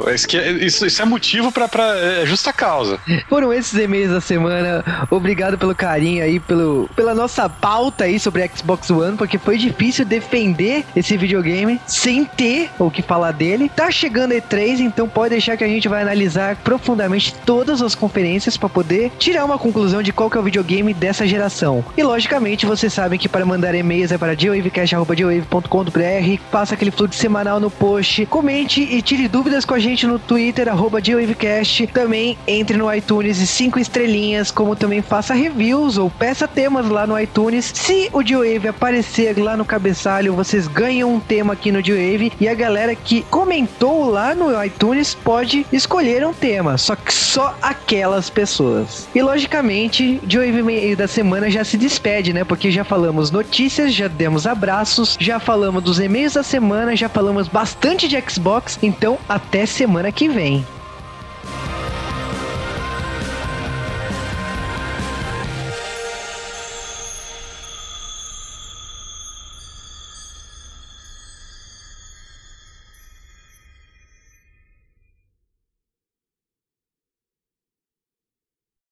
Isso, 0.61 0.85
isso 0.85 1.01
é 1.01 1.05
motivo 1.05 1.51
pra, 1.51 1.67
pra 1.67 1.83
é 1.97 2.25
justa 2.25 2.51
causa. 2.51 2.99
Foram 3.29 3.53
esses 3.53 3.77
e-mails 3.79 4.11
da 4.11 4.21
semana. 4.21 4.83
Obrigado 5.09 5.57
pelo 5.57 5.75
carinho 5.75 6.23
aí, 6.23 6.39
pelo, 6.39 6.89
pela 6.95 7.13
nossa 7.13 7.47
pauta 7.49 8.05
aí 8.05 8.19
sobre 8.19 8.47
Xbox 8.47 8.89
One, 8.89 9.17
porque 9.17 9.37
foi 9.37 9.57
difícil 9.57 10.05
defender 10.05 10.83
esse 10.95 11.17
videogame 11.17 11.79
sem 11.87 12.25
ter 12.25 12.69
o 12.79 12.89
que 12.89 13.01
falar 13.01 13.31
dele. 13.31 13.71
Tá 13.75 13.91
chegando 13.91 14.33
E3, 14.33 14.79
então 14.79 15.07
pode 15.07 15.31
deixar 15.31 15.57
que 15.57 15.63
a 15.63 15.67
gente 15.67 15.87
vai 15.87 16.01
analisar 16.01 16.55
profundamente 16.57 17.35
todas 17.45 17.81
as 17.81 17.93
conferências 17.93 18.57
para 18.57 18.69
poder 18.69 19.11
tirar 19.19 19.45
uma 19.45 19.57
conclusão 19.57 20.01
de 20.01 20.13
qual 20.13 20.29
que 20.29 20.37
é 20.37 20.39
o 20.39 20.43
videogame 20.43 20.93
dessa 20.93 21.27
geração. 21.27 21.83
E 21.97 22.03
logicamente, 22.03 22.65
vocês 22.65 22.93
sabem 22.93 23.19
que 23.19 23.27
para 23.27 23.45
mandar 23.45 23.75
e-mails 23.75 24.11
é 24.11 24.17
para 24.17 24.35
geowavecast.com.br, 24.35 26.41
faça 26.51 26.73
aquele 26.73 26.91
fluxo 26.91 27.19
semanal 27.19 27.59
no 27.59 27.69
post, 27.69 28.25
comente 28.27 28.81
e 28.81 29.01
tire 29.01 29.27
dúvidas 29.27 29.65
com 29.65 29.73
a 29.73 29.79
gente 29.79 30.07
no 30.07 30.17
Twitter, 30.17 30.67
arroba. 30.67 30.95
Também 31.93 32.37
entre 32.47 32.77
no 32.77 32.93
iTunes 32.93 33.39
e 33.39 33.45
cinco 33.45 33.79
estrelinhas, 33.79 34.49
como 34.49 34.75
também 34.75 35.01
faça 35.01 35.33
reviews 35.33 35.97
ou 35.97 36.09
peça 36.09 36.47
temas 36.47 36.89
lá 36.89 37.05
no 37.05 37.19
iTunes. 37.19 37.71
Se 37.75 38.09
o 38.13 38.23
Geowave 38.23 38.69
aparecer 38.69 39.37
lá 39.37 39.57
no 39.57 39.65
cabeçalho, 39.65 40.33
vocês 40.33 40.67
ganham 40.67 41.13
um 41.13 41.19
tema 41.19 41.53
aqui 41.53 41.71
no 41.71 41.83
Geowave 41.83 42.31
e 42.39 42.47
a 42.47 42.53
galera 42.53 42.95
que 42.95 43.23
comentou 43.65 44.09
lá 44.09 44.35
no 44.35 44.63
iTunes 44.63 45.15
pode 45.15 45.65
escolher 45.73 46.25
um 46.25 46.33
tema, 46.33 46.77
só 46.77 46.95
que 46.95 47.13
só 47.13 47.57
aquelas 47.61 48.29
pessoas. 48.29 49.07
E 49.13 49.21
logicamente, 49.21 50.21
Geowave 50.27 50.61
meio 50.61 50.95
da 50.95 51.07
semana 51.07 51.49
já 51.49 51.63
se 51.63 51.77
despede, 51.77 52.31
né? 52.31 52.43
Porque 52.43 52.69
já 52.69 52.83
falamos 52.83 53.31
notícias, 53.31 53.93
já 53.93 54.07
demos 54.07 54.45
abraços, 54.45 55.17
já 55.19 55.39
falamos 55.39 55.83
dos 55.83 55.99
e-mails 55.99 56.33
da 56.33 56.43
semana, 56.43 56.95
já 56.95 57.09
falamos 57.09 57.47
bastante 57.47 58.07
de 58.07 58.21
Xbox, 58.29 58.77
então 58.81 59.17
até 59.27 59.65
semana 59.65 60.11
que 60.11 60.29
vem. 60.29 60.65